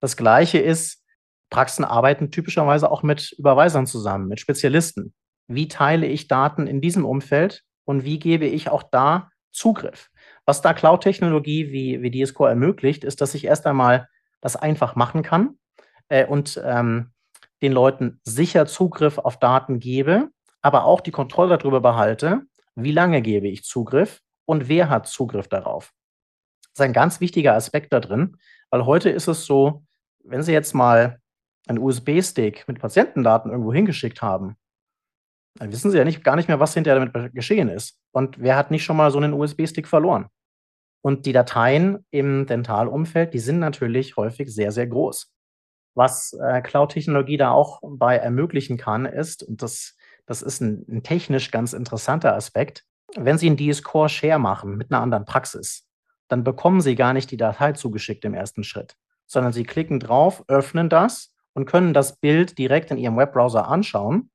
[0.00, 1.04] Das Gleiche ist,
[1.50, 5.14] Praxen arbeiten typischerweise auch mit Überweisern zusammen, mit Spezialisten.
[5.46, 10.10] Wie teile ich Daten in diesem Umfeld und wie gebe ich auch da Zugriff?
[10.44, 14.08] Was da Cloud-Technologie wie, wie DSCore ermöglicht, ist, dass ich erst einmal
[14.40, 15.58] das einfach machen kann
[16.08, 17.12] äh, und ähm,
[17.62, 20.28] den Leuten sicher Zugriff auf Daten gebe,
[20.60, 22.42] aber auch die Kontrolle darüber behalte,
[22.78, 25.92] wie lange gebe ich Zugriff und wer hat Zugriff darauf.
[26.62, 28.36] Das ist ein ganz wichtiger Aspekt da drin,
[28.70, 29.84] weil heute ist es so,
[30.24, 31.20] wenn Sie jetzt mal
[31.66, 34.56] einen USB-Stick mit Patientendaten irgendwo hingeschickt haben,
[35.56, 37.98] dann wissen Sie ja nicht, gar nicht mehr, was hinterher damit geschehen ist.
[38.12, 40.28] Und wer hat nicht schon mal so einen USB-Stick verloren?
[41.02, 45.32] Und die Dateien im Dentalumfeld, die sind natürlich häufig sehr, sehr groß.
[45.94, 49.96] Was äh, Cloud-Technologie da auch bei ermöglichen kann, ist, und das
[50.28, 52.84] das ist ein, ein technisch ganz interessanter Aspekt.
[53.16, 55.88] Wenn Sie einen DS-Core Share machen mit einer anderen Praxis,
[56.28, 58.94] dann bekommen Sie gar nicht die Datei zugeschickt im ersten Schritt,
[59.26, 64.30] sondern Sie klicken drauf, öffnen das und können das Bild direkt in Ihrem Webbrowser anschauen,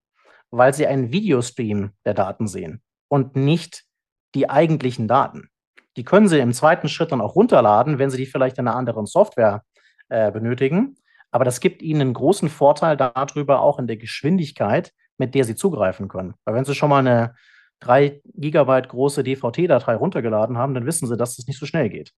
[0.49, 3.85] weil Sie einen Videostream der Daten sehen und nicht
[4.33, 5.49] die eigentlichen Daten.
[5.95, 8.75] Die können Sie im zweiten Schritt dann auch runterladen, wenn Sie die vielleicht in einer
[8.75, 9.63] anderen Software
[10.09, 10.95] äh, benötigen.
[11.29, 15.55] Aber das gibt Ihnen einen großen Vorteil darüber, auch in der Geschwindigkeit, mit der Sie
[15.55, 16.33] zugreifen können.
[16.45, 17.35] Weil wenn Sie schon mal eine
[17.81, 21.89] 3 Gigabyte große DVT-Datei runtergeladen haben, dann wissen Sie, dass es das nicht so schnell
[21.89, 22.11] geht.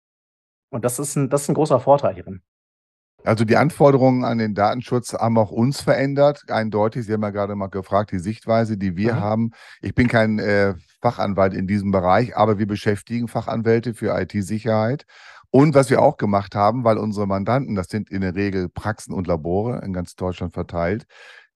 [0.69, 2.41] Und das ist ein, das ist ein großer Vorteil hierin.
[3.25, 7.06] Also die Anforderungen an den Datenschutz haben auch uns verändert, eindeutig.
[7.06, 9.19] Sie haben ja gerade mal gefragt, die Sichtweise, die wir mhm.
[9.21, 9.51] haben.
[9.82, 15.06] Ich bin kein äh, Fachanwalt in diesem Bereich, aber wir beschäftigen Fachanwälte für IT-Sicherheit.
[15.51, 19.13] Und was wir auch gemacht haben, weil unsere Mandanten, das sind in der Regel Praxen
[19.13, 21.06] und Labore in ganz Deutschland verteilt,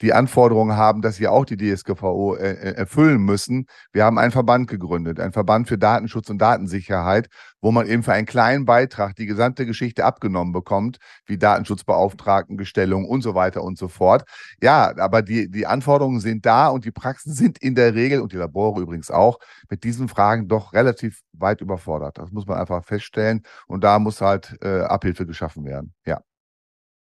[0.01, 3.65] die Anforderungen haben, dass wir auch die DSGVO äh, äh, erfüllen müssen.
[3.91, 7.27] Wir haben einen Verband gegründet, einen Verband für Datenschutz und Datensicherheit,
[7.61, 13.21] wo man eben für einen kleinen Beitrag die gesamte Geschichte abgenommen bekommt, wie Datenschutzbeauftragtengestellung und
[13.21, 14.23] so weiter und so fort.
[14.61, 18.31] Ja, aber die, die Anforderungen sind da und die Praxen sind in der Regel und
[18.33, 22.17] die Labore übrigens auch mit diesen Fragen doch relativ weit überfordert.
[22.17, 25.93] Das muss man einfach feststellen und da muss halt äh, Abhilfe geschaffen werden.
[26.05, 26.21] Ja.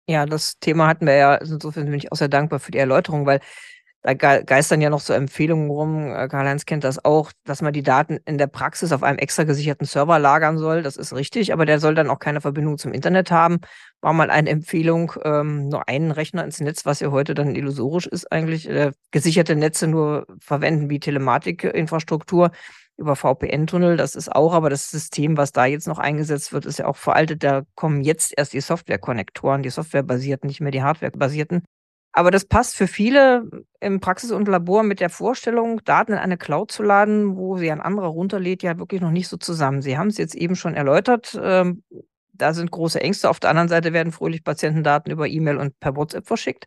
[0.08, 1.34] Ja, das Thema hatten wir ja.
[1.36, 3.40] Insofern bin ich auch sehr dankbar für die Erläuterung, weil
[4.02, 6.12] da geistern ja noch so Empfehlungen rum.
[6.14, 9.44] Äh, Karl-Heinz kennt das auch, dass man die Daten in der Praxis auf einem extra
[9.44, 10.82] gesicherten Server lagern soll.
[10.82, 13.60] Das ist richtig, aber der soll dann auch keine Verbindung zum Internet haben.
[14.02, 18.06] War mal eine Empfehlung, ähm, nur einen Rechner ins Netz, was ja heute dann illusorisch
[18.06, 18.68] ist eigentlich.
[18.68, 22.50] Äh, gesicherte Netze nur verwenden wie Telematikinfrastruktur
[22.96, 23.96] über VPN-Tunnel.
[23.96, 26.96] Das ist auch, aber das System, was da jetzt noch eingesetzt wird, ist ja auch
[26.96, 27.42] veraltet.
[27.42, 31.64] Da kommen jetzt erst die Software-Konnektoren, die Software-basierten, nicht mehr die Hardware-basierten.
[32.16, 36.38] Aber das passt für viele im Praxis und Labor mit der Vorstellung, Daten in eine
[36.38, 39.82] Cloud zu laden, wo sie ein anderer runterlädt, ja wirklich noch nicht so zusammen.
[39.82, 41.36] Sie haben es jetzt eben schon erläutert.
[41.42, 41.82] Ähm,
[42.32, 43.28] da sind große Ängste.
[43.28, 46.66] Auf der anderen Seite werden fröhlich Patientendaten über E-Mail und per WhatsApp verschickt.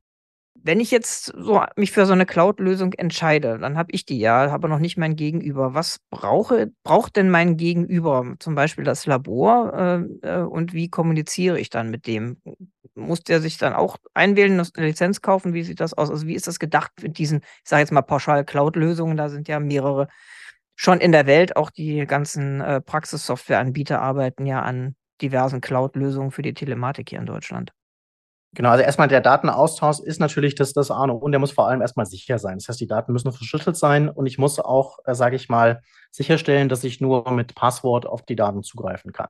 [0.68, 4.52] Wenn ich jetzt so mich für so eine Cloud-Lösung entscheide, dann habe ich die ja,
[4.52, 5.74] habe noch nicht mein Gegenüber.
[5.74, 8.36] Was brauche, braucht denn mein Gegenüber?
[8.40, 12.42] Zum Beispiel das Labor äh, äh, und wie kommuniziere ich dann mit dem?
[12.96, 15.54] Muss der sich dann auch einwählen, eine Lizenz kaufen?
[15.54, 16.10] Wie sieht das aus?
[16.12, 19.16] Also wie ist das gedacht mit diesen, ich sage jetzt mal pauschal Cloud-Lösungen?
[19.16, 20.10] Da sind ja mehrere
[20.76, 21.56] schon in der Welt.
[21.56, 27.26] Auch die ganzen äh, Praxissoftware-Anbieter arbeiten ja an diversen Cloud-Lösungen für die Telematik hier in
[27.26, 27.72] Deutschland.
[28.54, 31.82] Genau, also erstmal der Datenaustausch ist natürlich das, das A und der muss vor allem
[31.82, 32.58] erstmal sicher sein.
[32.58, 35.82] Das heißt, die Daten müssen verschlüsselt sein und ich muss auch, äh, sage ich mal,
[36.12, 39.28] sicherstellen, dass ich nur mit Passwort auf die Daten zugreifen kann.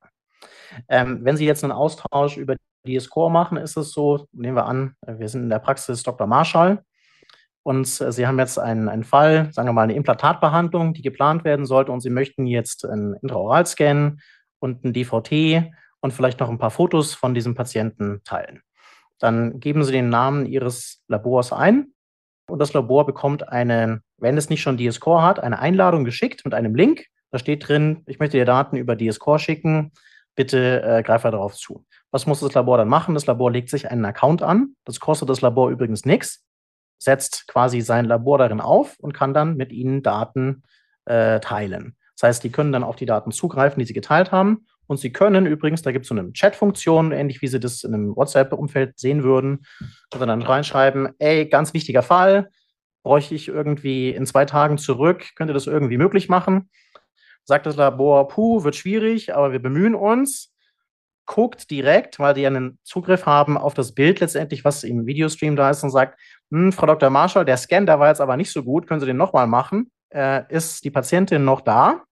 [0.87, 2.55] Ähm, wenn Sie jetzt einen Austausch über
[2.87, 6.27] DSCore machen, ist es so, nehmen wir an, wir sind in der Praxis Dr.
[6.27, 6.83] Marschall
[7.63, 11.43] und äh, Sie haben jetzt einen, einen Fall, sagen wir mal eine Implantatbehandlung, die geplant
[11.43, 14.21] werden sollte und Sie möchten jetzt einen Intraoralscan
[14.59, 18.61] und ein DVT und vielleicht noch ein paar Fotos von diesem Patienten teilen.
[19.19, 21.93] Dann geben Sie den Namen Ihres Labors ein
[22.49, 26.53] und das Labor bekommt eine, wenn es nicht schon DSCore hat, eine Einladung geschickt mit
[26.53, 27.05] einem Link.
[27.31, 29.91] Da steht drin, ich möchte dir Daten über DSCore schicken,
[30.35, 31.85] bitte äh, greif darauf zu.
[32.11, 33.15] Was muss das Labor dann machen?
[33.15, 34.75] Das Labor legt sich einen Account an.
[34.85, 36.45] Das kostet das Labor übrigens nichts,
[36.99, 40.63] setzt quasi sein Labor darin auf und kann dann mit Ihnen Daten
[41.05, 41.97] äh, teilen.
[42.15, 45.11] Das heißt, die können dann auf die Daten zugreifen, die Sie geteilt haben und Sie
[45.11, 48.97] können übrigens, da gibt es so eine Chat-Funktion, ähnlich wie Sie das in einem WhatsApp-Umfeld
[48.97, 49.65] sehen würden,
[50.13, 52.49] und dann reinschreiben, ey, ganz wichtiger Fall,
[53.03, 56.69] bräuchte ich irgendwie in zwei Tagen zurück, könnt ihr das irgendwie möglich machen?
[57.43, 60.53] Sagt das Labor, puh, wird schwierig, aber wir bemühen uns.
[61.25, 65.55] Guckt direkt, weil die ja einen Zugriff haben auf das Bild letztendlich, was im Videostream
[65.55, 66.19] da ist und sagt,
[66.51, 67.09] hm, Frau Dr.
[67.09, 69.91] Marshall, der Scan, der war jetzt aber nicht so gut, können Sie den nochmal machen?
[70.09, 72.03] Äh, ist die Patientin noch da?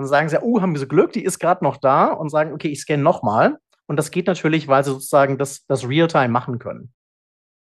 [0.00, 2.54] Dann sagen sie, oh, haben wir so Glück, die ist gerade noch da und sagen,
[2.54, 3.58] okay, ich scanne nochmal.
[3.86, 6.94] Und das geht natürlich, weil sie sozusagen das, das Realtime machen können.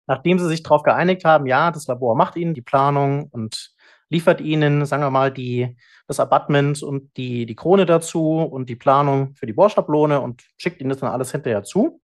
[0.06, 3.72] Nachdem sie sich darauf geeinigt haben, ja, das Labor macht ihnen die Planung und
[4.10, 8.76] liefert ihnen, sagen wir mal, die, das Abattement und die, die Krone dazu und die
[8.76, 12.02] Planung für die Bohrschablone und schickt ihnen das dann alles hinterher zu,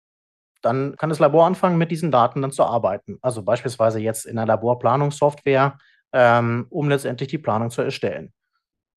[0.60, 3.16] dann kann das Labor anfangen, mit diesen Daten dann zu arbeiten.
[3.22, 5.78] Also beispielsweise jetzt in einer Laborplanungssoftware,
[6.12, 8.34] ähm, um letztendlich die Planung zu erstellen.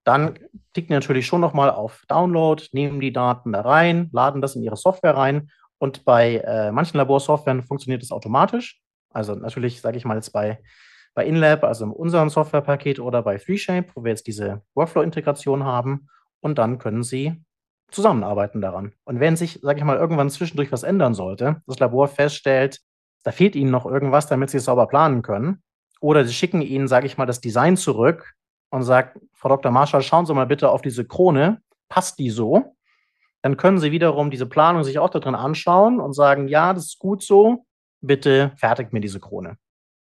[0.04, 0.34] Dann
[0.72, 4.62] klicken die natürlich schon nochmal auf Download, nehmen die Daten da rein, laden das in
[4.62, 5.50] ihre Software rein.
[5.78, 8.80] Und bei äh, manchen Laborsoftwaren funktioniert das automatisch.
[9.10, 10.60] Also natürlich, sage ich mal jetzt bei,
[11.14, 16.08] bei InLab, also in unserem Softwarepaket oder bei 3Shape, wo wir jetzt diese Workflow-Integration haben.
[16.40, 17.42] Und dann können Sie
[17.90, 18.92] zusammenarbeiten daran.
[19.04, 22.80] Und wenn sich, sage ich mal, irgendwann zwischendurch was ändern sollte, das Labor feststellt,
[23.22, 25.62] da fehlt Ihnen noch irgendwas, damit Sie es sauber planen können,
[26.00, 28.34] oder Sie schicken Ihnen, sage ich mal, das Design zurück
[28.72, 29.70] und sagt, Frau Dr.
[29.70, 32.74] Marschall, schauen Sie mal bitte auf diese Krone, passt die so?
[33.42, 36.86] dann können Sie wiederum diese Planung sich auch da drin anschauen und sagen, ja, das
[36.86, 37.66] ist gut so,
[38.00, 39.56] bitte fertigt mir diese Krone.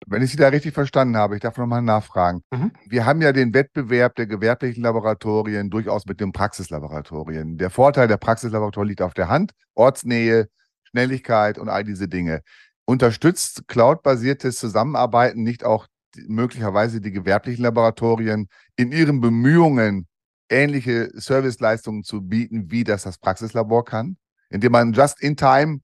[0.06, 2.44] Wenn ich Sie da richtig verstanden habe, ich darf nochmal nachfragen.
[2.52, 2.74] Mhm.
[2.90, 7.58] Wir haben ja den Wettbewerb der gewerblichen Laboratorien durchaus mit den Praxislaboratorien.
[7.58, 9.54] Der Vorteil der Praxislaboratorien liegt auf der Hand.
[9.76, 10.50] Ortsnähe,
[10.84, 12.42] Schnelligkeit und all diese Dinge.
[12.84, 15.88] Unterstützt cloud-basiertes Zusammenarbeiten nicht auch
[16.28, 20.08] möglicherweise die gewerblichen Laboratorien in ihren Bemühungen,
[20.50, 24.18] ähnliche Serviceleistungen zu bieten, wie das das Praxislabor kann?
[24.50, 25.80] Indem man just in time,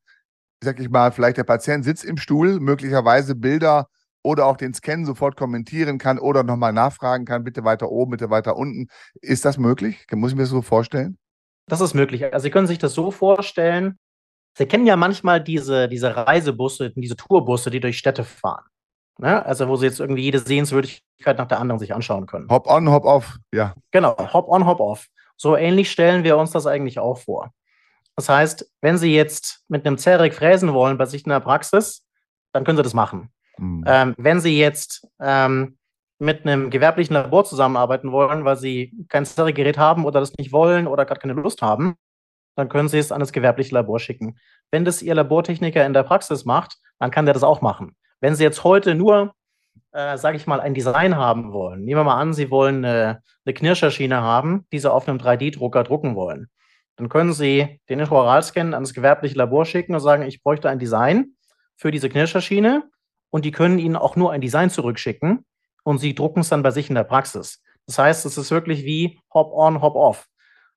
[0.64, 3.88] sag ich mal, vielleicht der Patient sitzt im Stuhl, möglicherweise Bilder
[4.22, 8.30] oder auch den Scan sofort kommentieren kann oder nochmal nachfragen kann, bitte weiter oben, bitte
[8.30, 8.88] weiter unten.
[9.22, 10.06] Ist das möglich?
[10.12, 11.18] Muss ich mir das so vorstellen?
[11.68, 12.26] Das ist möglich.
[12.34, 13.98] Also Sie können sich das so vorstellen.
[14.58, 18.66] Sie kennen ja manchmal diese, diese Reisebusse, diese Tourbusse, die durch Städte fahren.
[19.20, 19.46] Ne?
[19.46, 22.48] Also wo Sie jetzt irgendwie jede Sehenswürdigkeit nach der anderen sich anschauen können.
[22.50, 23.76] Hop on, hop off, ja.
[23.92, 25.08] Genau, hop on, hop off.
[25.36, 27.52] So ähnlich stellen wir uns das eigentlich auch vor.
[28.16, 32.06] Das heißt, wenn Sie jetzt mit einem Zerek fräsen wollen bei sich in der Praxis,
[32.54, 33.30] dann können Sie das machen.
[33.58, 33.84] Mhm.
[33.86, 35.78] Ähm, wenn Sie jetzt ähm,
[36.18, 40.88] mit einem gewerblichen Labor zusammenarbeiten wollen, weil Sie kein Stereo-Gerät haben oder das nicht wollen
[40.88, 41.96] oder gerade keine Lust haben,
[42.56, 44.38] dann können Sie es an das gewerbliche Labor schicken.
[44.72, 47.96] Wenn das Ihr Labortechniker in der Praxis macht, dann kann der das auch machen.
[48.22, 49.34] Wenn Sie jetzt heute nur,
[49.92, 53.22] äh, sage ich mal, ein Design haben wollen, nehmen wir mal an, Sie wollen eine,
[53.46, 56.50] eine Knirscherschiene haben, die Sie auf einem 3D-Drucker drucken wollen,
[56.98, 60.80] dann können Sie den Intraoralscan an das gewerbliche Labor schicken und sagen, ich bräuchte ein
[60.80, 61.36] Design
[61.78, 62.90] für diese Knirscherschiene
[63.30, 65.46] und die können Ihnen auch nur ein Design zurückschicken
[65.84, 67.62] und Sie drucken es dann bei sich in der Praxis.
[67.88, 70.28] Das heißt, es ist wirklich wie Hop-on, Hop-off.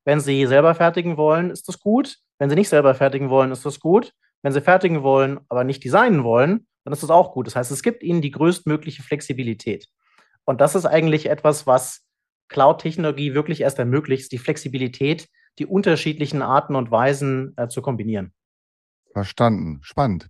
[0.05, 2.19] Wenn Sie selber fertigen wollen, ist das gut.
[2.39, 4.13] Wenn Sie nicht selber fertigen wollen, ist das gut.
[4.43, 7.47] Wenn Sie fertigen wollen, aber nicht designen wollen, dann ist das auch gut.
[7.47, 9.87] Das heißt, es gibt Ihnen die größtmögliche Flexibilität.
[10.45, 12.03] Und das ist eigentlich etwas, was
[12.49, 18.33] Cloud-Technologie wirklich erst ermöglicht, die Flexibilität, die unterschiedlichen Arten und Weisen äh, zu kombinieren.
[19.13, 19.81] Verstanden.
[19.83, 20.29] Spannend.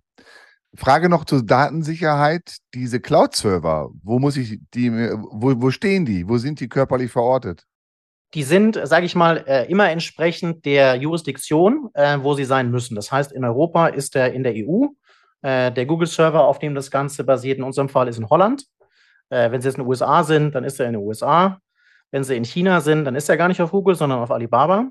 [0.75, 2.57] Frage noch zur Datensicherheit.
[2.73, 6.27] Diese Cloud-Server, wo muss ich die, wo, wo stehen die?
[6.27, 7.65] Wo sind die körperlich verortet?
[8.33, 12.95] Die sind, sage ich mal, äh, immer entsprechend der Jurisdiktion, äh, wo sie sein müssen.
[12.95, 14.87] Das heißt, in Europa ist er in der EU.
[15.43, 18.65] Äh, der Google-Server, auf dem das Ganze basiert, in unserem Fall ist in Holland.
[19.29, 21.57] wenn sie jetzt in den USA sind, dann ist er in den USA.
[22.11, 24.89] Wenn sie in China sind, dann ist er gar nicht auf Google, sondern auf Alibaba.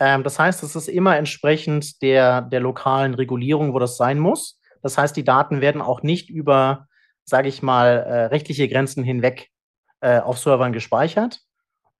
[0.00, 4.58] Ähm, das heißt, es ist immer entsprechend der, der lokalen Regulierung, wo das sein muss.
[4.82, 6.86] Das heißt, die Daten werden auch nicht über,
[7.24, 9.48] sage ich mal, äh, rechtliche Grenzen hinweg
[10.00, 11.40] äh, auf Servern gespeichert,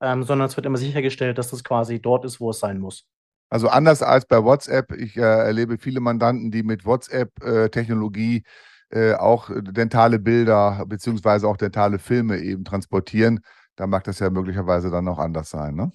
[0.01, 3.07] ähm, sondern es wird immer sichergestellt, dass das quasi dort ist, wo es sein muss.
[3.51, 8.45] Also anders als bei WhatsApp, ich äh, erlebe viele Mandanten, die mit WhatsApp-Technologie
[8.91, 13.41] äh, auch dentale Bilder beziehungsweise auch dentale Filme eben transportieren.
[13.77, 15.93] Da mag das ja möglicherweise dann auch anders sein, ne?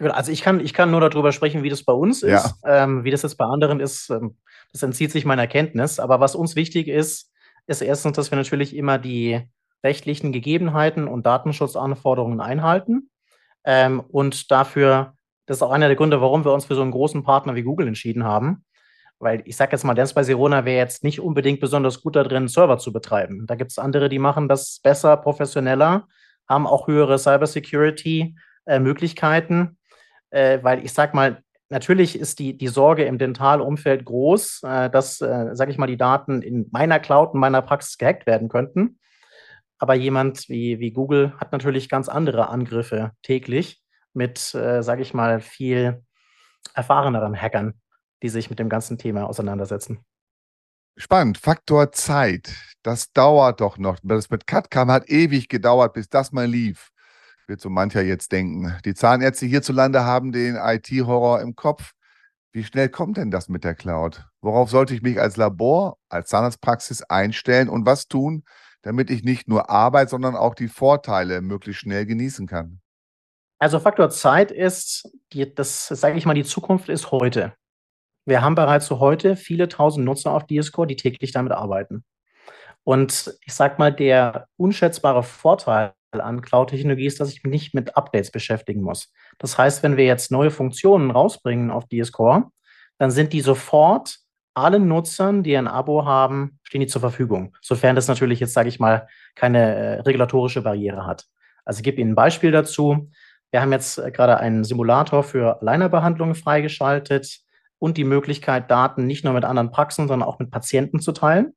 [0.00, 2.54] Also ich kann, ich kann nur darüber sprechen, wie das bei uns ist.
[2.64, 2.84] Ja.
[2.84, 4.36] Ähm, wie das jetzt bei anderen ist, ähm,
[4.72, 5.98] das entzieht sich meiner Kenntnis.
[5.98, 7.32] Aber was uns wichtig ist,
[7.66, 9.40] ist erstens, dass wir natürlich immer die
[9.82, 13.10] rechtlichen Gegebenheiten und Datenschutzanforderungen einhalten.
[13.64, 15.14] Ähm, und dafür,
[15.48, 17.62] das ist auch einer der Gründe, warum wir uns für so einen großen Partner wie
[17.62, 18.66] Google entschieden haben.
[19.18, 22.22] Weil ich sage jetzt mal, Dance bei Sirona wäre jetzt nicht unbedingt besonders gut da
[22.22, 23.46] drin, Server zu betreiben.
[23.46, 26.06] Da gibt es andere, die machen das besser, professioneller,
[26.46, 29.78] haben auch höhere Cybersecurity-Möglichkeiten.
[30.30, 34.88] Äh, äh, weil ich sage mal, Natürlich ist die, die Sorge im Dentalumfeld groß, äh,
[34.88, 38.48] dass, äh, sage ich mal, die Daten in meiner Cloud, in meiner Praxis gehackt werden
[38.48, 38.98] könnten.
[39.78, 45.14] Aber jemand wie, wie Google hat natürlich ganz andere Angriffe täglich mit, äh, sage ich
[45.14, 46.04] mal, viel
[46.74, 47.74] erfahreneren Hackern,
[48.22, 50.04] die sich mit dem ganzen Thema auseinandersetzen.
[50.96, 51.38] Spannend.
[51.38, 52.54] Faktor Zeit.
[52.82, 53.98] Das dauert doch noch.
[54.02, 56.90] Das mit CAD-Cam hat ewig gedauert, bis das mal lief
[57.48, 58.76] wird so mancher jetzt denken.
[58.84, 61.92] Die Zahnärzte hierzulande haben den IT-Horror im Kopf.
[62.52, 64.26] Wie schnell kommt denn das mit der Cloud?
[64.40, 68.44] Worauf sollte ich mich als Labor, als Zahnarztpraxis einstellen und was tun,
[68.82, 72.80] damit ich nicht nur Arbeit, sondern auch die Vorteile möglichst schnell genießen kann?
[73.58, 77.54] Also Faktor Zeit ist, die, das sage ich mal, die Zukunft ist heute.
[78.24, 82.04] Wir haben bereits so heute viele tausend Nutzer auf DSCore, die täglich damit arbeiten.
[82.84, 87.96] Und ich sage mal, der unschätzbare Vorteil an Cloud-Technologie ist, dass ich mich nicht mit
[87.96, 89.12] Updates beschäftigen muss.
[89.38, 92.50] Das heißt, wenn wir jetzt neue Funktionen rausbringen auf DS-Core,
[92.98, 94.18] dann sind die sofort
[94.54, 97.56] allen Nutzern, die ein Abo haben, stehen die zur Verfügung.
[97.60, 101.26] Sofern das natürlich jetzt, sage ich mal, keine äh, regulatorische Barriere hat.
[101.64, 103.10] Also ich gebe Ihnen ein Beispiel dazu.
[103.50, 107.40] Wir haben jetzt äh, gerade einen Simulator für Alleinerbehandlungen freigeschaltet
[107.78, 111.54] und die Möglichkeit, Daten nicht nur mit anderen Praxen, sondern auch mit Patienten zu teilen,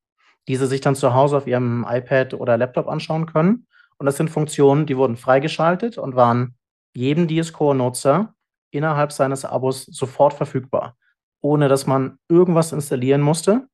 [0.48, 3.68] diese sich dann zu Hause auf ihrem iPad oder Laptop anschauen können.
[3.98, 6.56] Und das sind Funktionen, die wurden freigeschaltet und waren
[6.94, 8.34] jedem DS-Core-Nutzer
[8.72, 10.98] innerhalb seines Abos sofort verfügbar,
[11.42, 13.68] ohne dass man irgendwas installieren musste.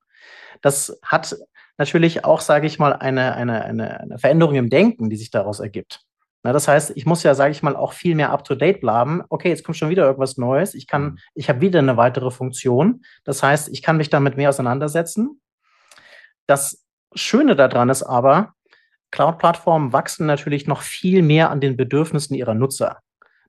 [0.62, 1.38] Das hat
[1.78, 6.07] natürlich auch, sage ich mal, eine, eine, eine Veränderung im Denken, die sich daraus ergibt.
[6.48, 9.22] Na, das heißt, ich muss ja, sage ich mal, auch viel mehr up-to-date bleiben.
[9.28, 10.76] Okay, jetzt kommt schon wieder irgendwas Neues.
[10.76, 11.18] Ich kann, mhm.
[11.36, 13.04] ich habe wieder eine weitere Funktion.
[13.26, 15.42] Das heißt, ich kann mich damit mehr auseinandersetzen.
[16.46, 18.54] Das Schöne daran ist aber,
[19.12, 23.00] Cloud-Plattformen wachsen natürlich noch viel mehr an den Bedürfnissen ihrer Nutzer.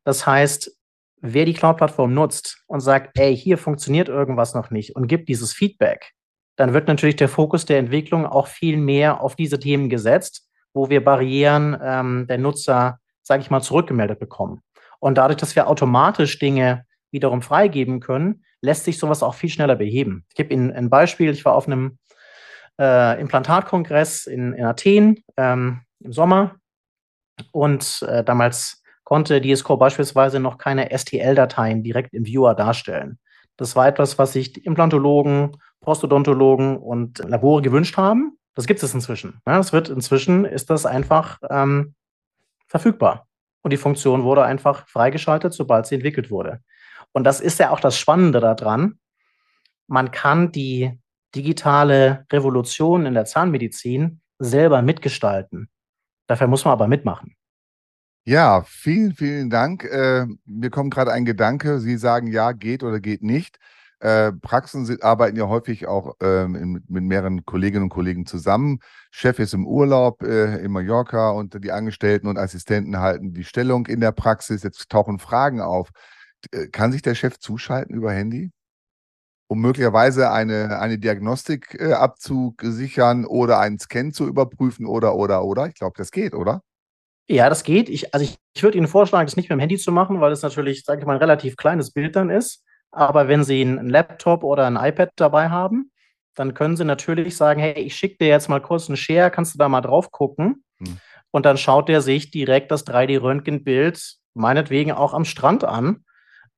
[0.03, 0.76] Das heißt,
[1.20, 5.53] wer die Cloud-Plattform nutzt und sagt, ey, hier funktioniert irgendwas noch nicht und gibt dieses
[5.53, 6.14] Feedback,
[6.57, 10.91] dann wird natürlich der Fokus der Entwicklung auch viel mehr auf diese Themen gesetzt, wo
[10.91, 14.62] wir Barrieren ähm, der Nutzer, sage ich mal, zurückgemeldet bekommen.
[15.01, 19.77] Und dadurch, dass wir automatisch Dinge wiederum freigeben können, lässt sich sowas auch viel schneller
[19.77, 20.25] beheben.
[20.29, 21.31] Ich gebe Ihnen ein Beispiel.
[21.31, 21.99] Ich war auf einem
[22.79, 26.57] äh, Implantatkongress in, in Athen ähm, im Sommer
[27.53, 33.19] und äh, damals konnte DSCO beispielsweise noch keine STL-Dateien direkt im Viewer darstellen.
[33.57, 38.39] Das war etwas, was sich Implantologen, Postodontologen und Labore gewünscht haben.
[38.55, 39.40] Das gibt es inzwischen.
[39.46, 41.94] Ja, das wird inzwischen ist das einfach ähm,
[42.66, 43.26] verfügbar.
[43.62, 46.61] Und die Funktion wurde einfach freigeschaltet, sobald sie entwickelt wurde.
[47.12, 48.99] Und das ist ja auch das Spannende daran.
[49.86, 50.99] Man kann die
[51.34, 55.68] digitale Revolution in der Zahnmedizin selber mitgestalten.
[56.26, 57.34] Dafür muss man aber mitmachen.
[58.24, 59.84] Ja, vielen, vielen Dank.
[59.84, 61.80] Äh, mir kommt gerade ein Gedanke.
[61.80, 63.59] Sie sagen ja, geht oder geht nicht.
[64.01, 68.78] Äh, Praxen sind, arbeiten ja häufig auch ähm, in, mit mehreren Kolleginnen und Kollegen zusammen.
[69.11, 73.86] Chef ist im Urlaub äh, in Mallorca und die Angestellten und Assistenten halten die Stellung
[73.86, 74.62] in der Praxis.
[74.62, 75.90] Jetzt tauchen Fragen auf.
[76.53, 78.53] Äh, kann sich der Chef zuschalten über Handy?
[79.49, 85.66] um möglicherweise eine, eine Diagnostik äh, abzusichern oder einen Scan zu überprüfen oder, oder, oder?
[85.66, 86.62] Ich glaube, das geht, oder?
[87.28, 87.88] Ja, das geht.
[87.88, 90.32] Ich, also ich, ich würde Ihnen vorschlagen, das nicht mit dem Handy zu machen, weil
[90.32, 92.62] es natürlich, sage ich mal, ein relativ kleines Bild dann ist.
[92.91, 95.91] Aber wenn Sie einen Laptop oder ein iPad dabei haben,
[96.34, 99.55] dann können Sie natürlich sagen, hey, ich schicke dir jetzt mal kurz einen Share, kannst
[99.55, 100.64] du da mal drauf gucken?
[100.78, 100.99] Hm.
[101.30, 106.05] Und dann schaut er sich direkt das 3D-Röntgenbild meinetwegen auch am Strand an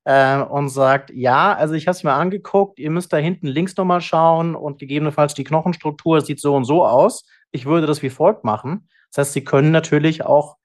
[0.04, 3.76] äh, und sagt, ja, also ich habe es mir angeguckt, ihr müsst da hinten links
[3.76, 7.24] nochmal schauen und gegebenenfalls die Knochenstruktur sieht so und so aus.
[7.50, 8.88] Ich würde das wie folgt machen.
[9.10, 10.56] Das heißt, Sie können natürlich auch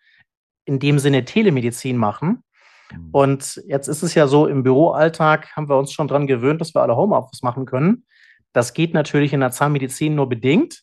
[0.66, 2.44] in dem Sinne Telemedizin machen.
[2.92, 3.10] Mhm.
[3.12, 6.76] Und jetzt ist es ja so, im Büroalltag haben wir uns schon daran gewöhnt, dass
[6.76, 8.06] wir alle Homeoffice machen können.
[8.54, 10.82] Das geht natürlich in der Zahnmedizin nur bedingt.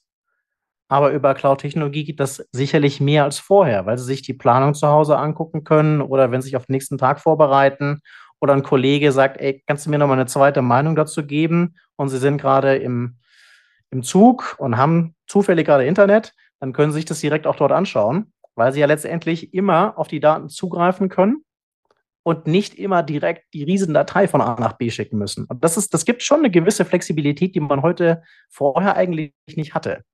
[0.88, 4.88] Aber über Cloud-Technologie geht das sicherlich mehr als vorher, weil sie sich die Planung zu
[4.88, 8.02] Hause angucken können oder wenn sie sich auf den nächsten Tag vorbereiten
[8.42, 11.76] oder ein Kollege sagt, ey, kannst du mir noch mal eine zweite Meinung dazu geben?
[11.96, 13.16] Und Sie sind gerade im,
[13.90, 17.72] im Zug und haben zufällig gerade Internet, dann können Sie sich das direkt auch dort
[17.72, 21.42] anschauen, weil Sie ja letztendlich immer auf die Daten zugreifen können
[22.22, 25.44] und nicht immer direkt die Riesendatei von A nach B schicken müssen.
[25.46, 29.74] Und das ist, das gibt schon eine gewisse Flexibilität, die man heute vorher eigentlich nicht
[29.74, 30.04] hatte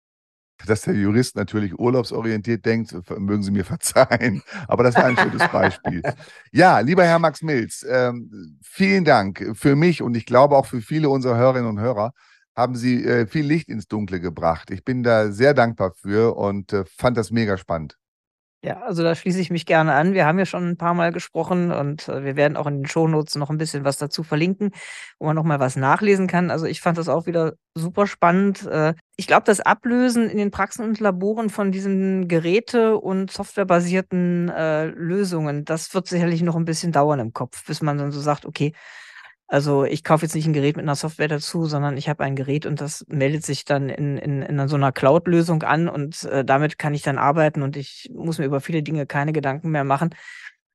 [0.66, 5.46] dass der Jurist natürlich urlaubsorientiert denkt, mögen Sie mir verzeihen, aber das war ein schönes
[5.48, 6.02] Beispiel.
[6.52, 10.80] Ja, lieber Herr Max Milz, ähm, vielen Dank für mich und ich glaube auch für
[10.80, 12.12] viele unserer Hörerinnen und Hörer
[12.56, 14.70] haben Sie äh, viel Licht ins Dunkle gebracht.
[14.70, 17.96] Ich bin da sehr dankbar für und äh, fand das mega spannend.
[18.64, 20.14] Ja, also da schließe ich mich gerne an.
[20.14, 22.86] Wir haben ja schon ein paar Mal gesprochen und äh, wir werden auch in den
[22.86, 24.72] Shownotes noch ein bisschen was dazu verlinken,
[25.20, 26.50] wo man nochmal was nachlesen kann.
[26.50, 28.66] Also ich fand das auch wieder super spannend.
[28.66, 34.48] Äh, ich glaube, das Ablösen in den Praxen und Laboren von diesen Geräte- und softwarebasierten
[34.48, 38.20] äh, Lösungen, das wird sicherlich noch ein bisschen dauern im Kopf, bis man dann so
[38.20, 38.72] sagt, okay,
[39.50, 42.36] also ich kaufe jetzt nicht ein Gerät mit einer Software dazu, sondern ich habe ein
[42.36, 46.44] Gerät und das meldet sich dann in, in, in so einer Cloud-Lösung an und äh,
[46.44, 49.84] damit kann ich dann arbeiten und ich muss mir über viele Dinge keine Gedanken mehr
[49.84, 50.14] machen.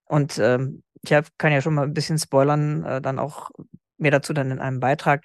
[0.06, 3.52] Und ähm, ich hab, kann ja schon mal ein bisschen spoilern, äh, dann auch
[4.00, 5.24] mehr dazu dann in einem Beitrag,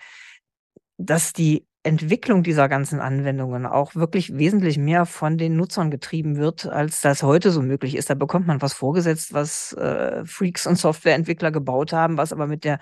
[0.98, 6.66] dass die Entwicklung dieser ganzen Anwendungen auch wirklich wesentlich mehr von den Nutzern getrieben wird,
[6.66, 8.10] als das heute so möglich ist.
[8.10, 12.64] Da bekommt man was vorgesetzt, was äh, Freaks und Softwareentwickler gebaut haben, was aber mit
[12.64, 12.78] der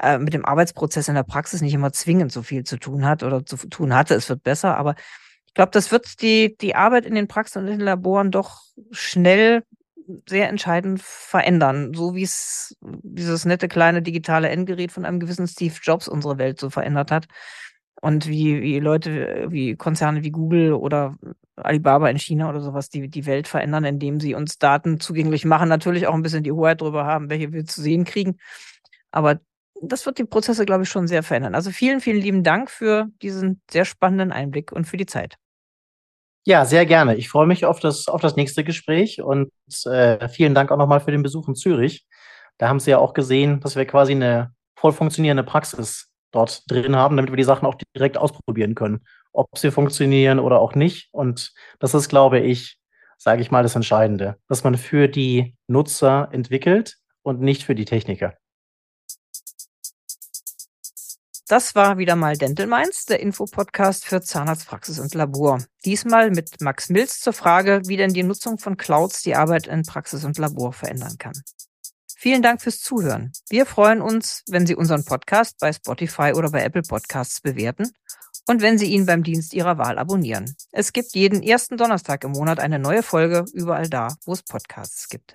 [0.00, 3.22] äh, mit dem Arbeitsprozess in der Praxis nicht immer zwingend so viel zu tun hat
[3.22, 4.14] oder zu tun hatte.
[4.14, 4.94] Es wird besser, aber
[5.46, 8.62] ich glaube, das wird die, die Arbeit in den Praxen und in den Laboren doch
[8.90, 9.64] schnell
[10.28, 15.74] sehr entscheidend verändern, so wie es dieses nette kleine digitale Endgerät von einem gewissen Steve
[15.82, 17.26] Jobs unsere Welt so verändert hat.
[18.00, 21.16] Und wie, wie Leute, wie Konzerne wie Google oder
[21.56, 25.68] Alibaba in China oder sowas, die die Welt verändern, indem sie uns Daten zugänglich machen,
[25.68, 28.38] natürlich auch ein bisschen die Hoheit darüber haben, welche wir zu sehen kriegen.
[29.10, 29.40] Aber
[29.82, 31.54] das wird die Prozesse, glaube ich, schon sehr verändern.
[31.54, 35.36] Also vielen, vielen lieben Dank für diesen sehr spannenden Einblick und für die Zeit.
[36.44, 37.16] Ja, sehr gerne.
[37.16, 39.50] Ich freue mich auf das, auf das nächste Gespräch und
[39.84, 42.06] äh, vielen Dank auch nochmal für den Besuch in Zürich.
[42.56, 46.96] Da haben Sie ja auch gesehen, dass wir quasi eine voll funktionierende Praxis dort drin
[46.96, 49.00] haben, damit wir die Sachen auch direkt ausprobieren können,
[49.32, 51.08] ob sie funktionieren oder auch nicht.
[51.12, 52.78] Und das ist, glaube ich,
[53.16, 57.84] sage ich mal, das Entscheidende, dass man für die Nutzer entwickelt und nicht für die
[57.84, 58.34] Techniker.
[61.48, 65.64] Das war wieder mal Dental Minds, der Infopodcast für Zahnarztpraxis und Labor.
[65.82, 69.82] Diesmal mit Max Milz zur Frage, wie denn die Nutzung von Clouds die Arbeit in
[69.82, 71.32] Praxis und Labor verändern kann.
[72.14, 73.32] Vielen Dank fürs Zuhören.
[73.48, 77.92] Wir freuen uns, wenn Sie unseren Podcast bei Spotify oder bei Apple Podcasts bewerten
[78.46, 80.54] und wenn Sie ihn beim Dienst Ihrer Wahl abonnieren.
[80.70, 85.08] Es gibt jeden ersten Donnerstag im Monat eine neue Folge überall da, wo es Podcasts
[85.08, 85.32] gibt.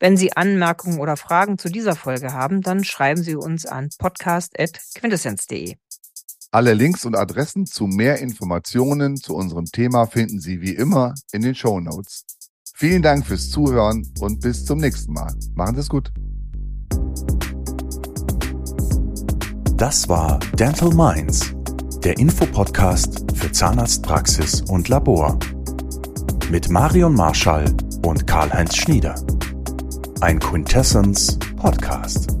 [0.00, 5.76] Wenn Sie Anmerkungen oder Fragen zu dieser Folge haben, dann schreiben Sie uns an podcast.quintessenz.de.
[6.50, 11.42] Alle Links und Adressen zu mehr Informationen zu unserem Thema finden Sie wie immer in
[11.42, 12.24] den Show Notes.
[12.74, 15.34] Vielen Dank fürs Zuhören und bis zum nächsten Mal.
[15.54, 16.10] Machen Sie es gut.
[19.76, 21.54] Das war Dental Minds,
[22.02, 25.38] der Infopodcast für Zahnarztpraxis und Labor.
[26.50, 27.66] Mit Marion Marschall
[28.02, 29.14] und Karl-Heinz Schnieder.
[30.20, 32.36] Ein Quintessence Podcast.